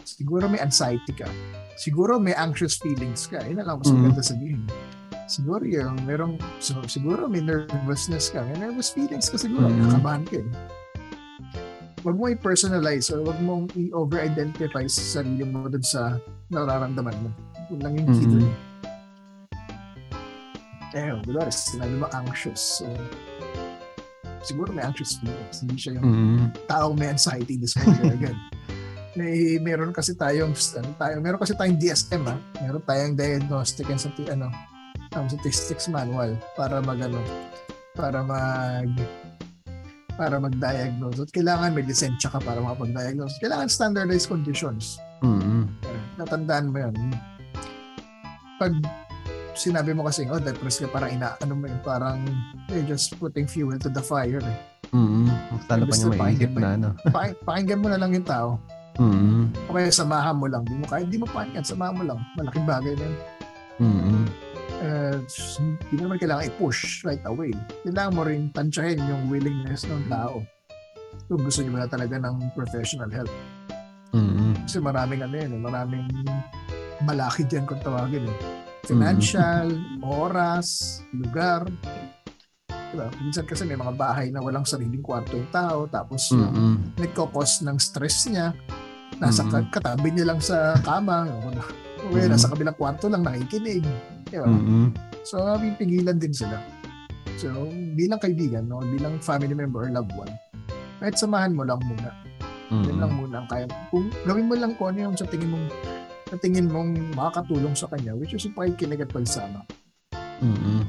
[0.06, 1.28] siguro may anxiety ka.
[1.78, 3.42] Siguro may anxious feelings ka.
[3.46, 3.98] Yun na lang mas Mhm.
[4.02, 4.62] maganda sabihin.
[5.28, 8.42] Siguro yung merong, so, siguro may nervousness ka.
[8.42, 9.68] May nervous feelings ka siguro.
[9.68, 9.80] Mhm.
[9.86, 10.48] Nakabahan ka eh.
[12.00, 16.16] Huwag mo i-personalize or huwag mo i-over-identify sa sarili mo dun sa
[16.48, 17.30] nararamdaman mo.
[17.68, 18.32] Yun lang yung key Mhm.
[18.34, 18.48] dun.
[20.96, 22.80] Eh, kunwari, sinabi mo anxious.
[22.80, 22.88] So,
[24.40, 25.60] siguro may anxious feelings.
[25.60, 26.40] Hindi siya yung Mm-mm.
[26.66, 28.38] taong may anxiety disorder agad.
[29.18, 32.40] May meron kasi tayong ano, tayo, meron kasi tayong DSM ah.
[32.62, 34.48] Meron tayong diagnostic and stati- ano,
[35.16, 37.22] um, statistics manual para magano
[37.96, 38.92] para mag
[40.18, 41.22] para mag-diagnose.
[41.22, 43.38] At kailangan may lisensya ka para makapag-diagnose.
[43.38, 44.98] Kailangan standardized conditions.
[45.22, 45.70] Mm-mm.
[45.86, 46.96] Eh, Natandaan mo yun.
[48.58, 48.74] Pag
[49.54, 52.18] sinabi mo kasi, oh, depressed ka, parang ina, ano mo yun, parang
[52.74, 54.42] you're just putting fuel to the fire.
[54.42, 54.58] Eh.
[54.90, 55.30] Mm-mm.
[55.54, 56.88] Mas lalo pa niya na maisip na ano.
[57.16, 58.58] Paki- pakinggan mo na lang yung tao.
[58.98, 59.54] Mm-mm.
[59.70, 60.66] O kaya samahan mo lang.
[60.66, 62.20] Di mo kaya, di mo pakinggan, samahan mo lang.
[62.34, 63.18] Malaking bagay na yun.
[63.78, 64.24] Mm-mm.
[64.78, 65.18] Uh,
[65.90, 67.50] hindi naman kailangan i-push right away.
[67.82, 70.46] Kailangan mo rin tansyahin yung willingness ng tao.
[71.26, 73.32] Kung gusto niyo na talaga ng professional help.
[74.14, 74.54] Mm-mm.
[74.64, 76.08] Kasi maraming ano yun, eh, maraming
[77.02, 78.38] malaki dyan kung tawagin eh.
[78.86, 79.68] Financial,
[80.00, 81.68] oras, lugar.
[82.70, 83.12] Diba?
[83.20, 86.96] Minsan kasi may mga bahay na walang sariling kwarto yung tao, tapos Mm-mm.
[86.96, 88.56] nagkakos ng stress niya.
[89.18, 89.50] Nasa Mhm.
[89.52, 91.28] ka- katabi niya lang sa kama.
[92.14, 92.32] Kaya Mhm.
[92.32, 93.84] nasa kabilang kwarto lang nakikinig.
[94.28, 94.48] Diba?
[94.48, 94.92] Mm-mm.
[95.24, 96.60] So, pipigilan din sila.
[97.38, 100.32] So, bilang kaibigan, no, bilang family member or loved one,
[101.00, 102.10] kahit samahan mo lang muna.
[102.68, 103.66] Yan lang muna ang kaya.
[103.94, 105.68] Kung gawin mo lang kung ano yung sa tingin mong
[106.28, 109.64] sa tingin mong makakatulong sa kanya, which is yung pakikinig at pagsama.
[110.44, 110.84] Mm-mm.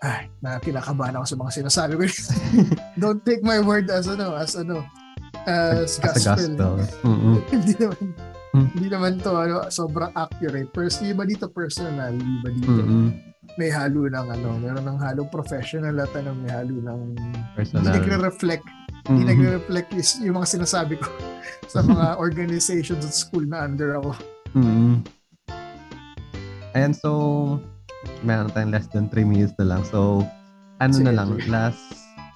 [0.00, 2.02] Ay, na kinakabahan ako sa mga sinasabi ko.
[3.00, 4.84] Don't take my word as ano, as ano,
[5.48, 6.56] as As gospel.
[6.56, 6.76] gospel.
[7.04, 7.36] Mm-mm.
[7.52, 8.04] hindi naman
[8.50, 8.66] Hmm.
[8.74, 10.66] hindi naman to ano, sobrang accurate.
[10.70, 12.66] Pers iba dito personal, iba dito.
[12.68, 13.14] Mm-mm.
[13.54, 17.94] May halo ng ano, meron ng halo professional at ano, may halo ng hindi Personal.
[17.94, 18.66] nagre-reflect,
[19.06, 19.28] hindi Mhm.
[19.28, 21.06] nagre-reflect is yung mga sinasabi ko
[21.72, 24.10] sa mga organizations at school na under ako.
[24.54, 25.02] Mm-mm.
[26.72, 27.10] Ayan, so,
[28.22, 29.82] meron tayong less than 3 minutes na lang.
[29.84, 30.22] So,
[30.78, 31.82] ano Sige, na lang, last,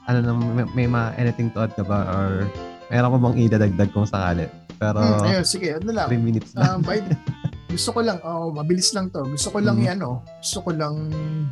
[0.05, 2.03] ano lang, may, may mga anything to add ka ba?
[2.07, 2.47] Or,
[2.87, 4.47] meron ko bang idadagdag kung sakali?
[4.93, 6.09] Pero, Hmm, ayun, sige, ano lang.
[6.11, 6.74] 3 minutes na.
[6.74, 7.01] Um, by,
[7.74, 9.24] gusto ko lang, oh, mabilis lang to.
[9.24, 9.87] Gusto ko lang Mhm.
[9.87, 10.18] yan, oh.
[10.39, 10.95] Gusto ko lang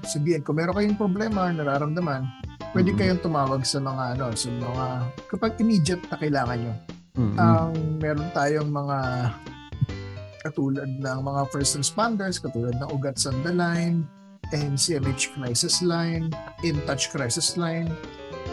[0.02, 2.22] sabihin, kung meron kayong problema, nararamdaman,
[2.72, 2.98] pwede Mhm.
[2.98, 4.84] kayong tumawag sa mga, ano, sa mga,
[5.28, 6.74] kapag immediate na kailangan nyo.
[7.12, 7.36] Mm-mm.
[7.36, 8.98] Ang meron tayong mga
[10.40, 14.02] katulad ng mga first responders, katulad ng Ugat Sandaline,
[14.50, 16.28] NCMH Crisis Line,
[16.60, 17.88] In Touch Crisis Line,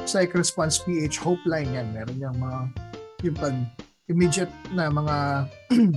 [0.06, 1.88] Psych Response PH Hope Line yan.
[1.92, 2.60] Meron yung mga
[3.20, 3.56] yung pag
[4.10, 5.16] immediate na mga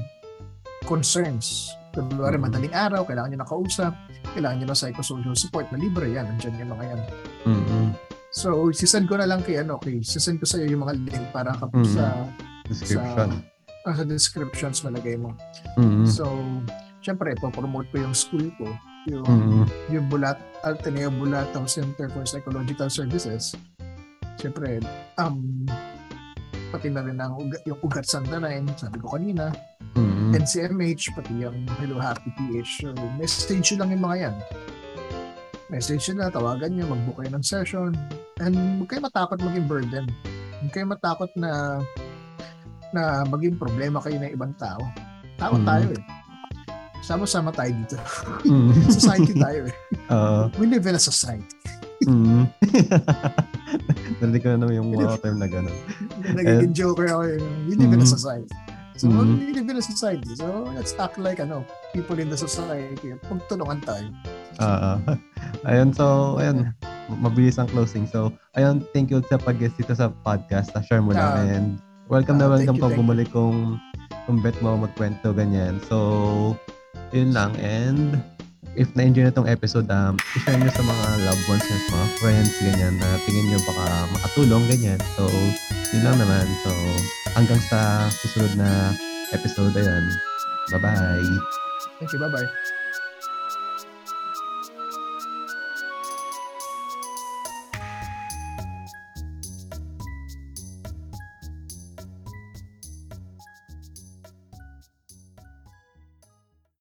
[0.85, 1.73] concerns.
[1.93, 2.45] Kunwari, Mhm.
[2.47, 3.93] madaling araw, kailangan nyo nakausap,
[4.33, 6.25] kailangan nyo ng psychosocial support na libre yan.
[6.27, 7.01] Nandiyan yung mga yan.
[7.45, 7.87] Mm-mm.
[8.33, 11.25] So, sisend ko na lang kay ano, kay sisend ko sa iyo yung mga link
[11.31, 11.85] para ka Mhm.
[11.87, 12.05] sa
[12.65, 13.29] Description.
[13.83, 15.37] ah, sa descriptions malagay mo.
[15.77, 16.09] Mm-mm.
[16.09, 16.25] So,
[17.01, 18.73] syempre, po-promote ko yung school ko,
[19.05, 19.65] yung, Mm-mm.
[19.91, 23.53] yung Bulat, Ateneo Bulatao Center for Psychological Services.
[24.39, 24.81] Syempre,
[25.19, 25.69] um,
[26.83, 29.55] pati na rin ang ugat, yung Ugat Sandaline, sabi ko kanina,
[29.95, 30.35] Mm-mm.
[30.35, 32.83] NCMH, pati yung Hello Happy PH.
[32.83, 34.35] So, message nyo lang yung mga yan.
[35.71, 37.95] Message nyo na, tawagan nyo, mag-book kayo ng session.
[38.43, 40.11] And huwag kayo matakot maging burden.
[40.59, 41.79] Huwag kayo matakot na
[42.91, 44.83] na maging problema kayo ng ibang tao.
[45.39, 45.63] Tao Mhm.
[45.63, 46.03] tayo eh.
[46.99, 47.95] Sama-sama tayo dito.
[48.43, 48.75] Mm.
[48.99, 49.75] Society tayo eh.
[50.19, 50.51] Oo.
[50.59, 51.47] We live in a society.
[52.07, 52.45] Mm.
[54.23, 55.77] Narinig ko na naman yung mga term na gano'n.
[56.35, 57.41] Nagiging joker ako eh.
[57.67, 58.55] We live in a society.
[59.01, 59.41] So, Mhm.
[59.41, 60.31] we live in a society.
[60.37, 61.65] So, let's act like ano,
[61.97, 63.17] people in the society.
[63.27, 64.07] Pagtulungan tayo.
[64.61, 64.93] Oo.
[65.69, 66.71] ayun, so, ayun.
[67.19, 68.07] Mabilis ang closing.
[68.07, 70.71] So, ayun, thank you sa pag-guest dito sa podcast.
[70.77, 71.25] Na-share mo lang.
[71.25, 71.69] Ah, and
[72.07, 73.01] welcome na ah, thank welcome you, you.
[73.01, 73.81] bumalik kung
[74.29, 75.83] kung bet mo magkwento ganyan.
[75.91, 76.55] So,
[77.11, 77.59] yun lang.
[77.59, 78.23] And
[78.75, 82.53] if na-enjoy na tong episode, um, i-share nyo sa mga loved ones nyo, mga friends,
[82.61, 83.85] ganyan, na tingin nyo baka
[84.17, 85.01] makatulong, ganyan.
[85.17, 85.29] So,
[85.93, 86.47] yun lang naman.
[86.65, 86.73] So,
[87.37, 88.97] hanggang sa susunod na
[89.33, 90.09] episode, ayan.
[90.73, 91.25] Bye-bye.
[92.01, 92.21] Thank you.
[92.21, 92.82] Bye-bye.